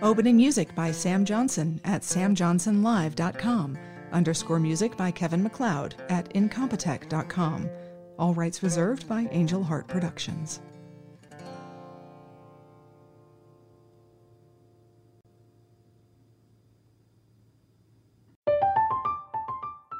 Opening 0.00 0.36
music 0.36 0.72
by 0.76 0.92
Sam 0.92 1.24
Johnson 1.24 1.80
at 1.84 2.02
samjohnsonlive.com. 2.02 3.78
Underscore 4.12 4.60
music 4.60 4.96
by 4.96 5.10
Kevin 5.10 5.42
MacLeod 5.42 5.96
at 6.08 6.32
incompetech.com. 6.34 7.68
All 8.18 8.34
rights 8.34 8.62
reserved 8.62 9.08
by 9.08 9.28
Angel 9.32 9.62
Heart 9.62 9.88
Productions. 9.88 10.60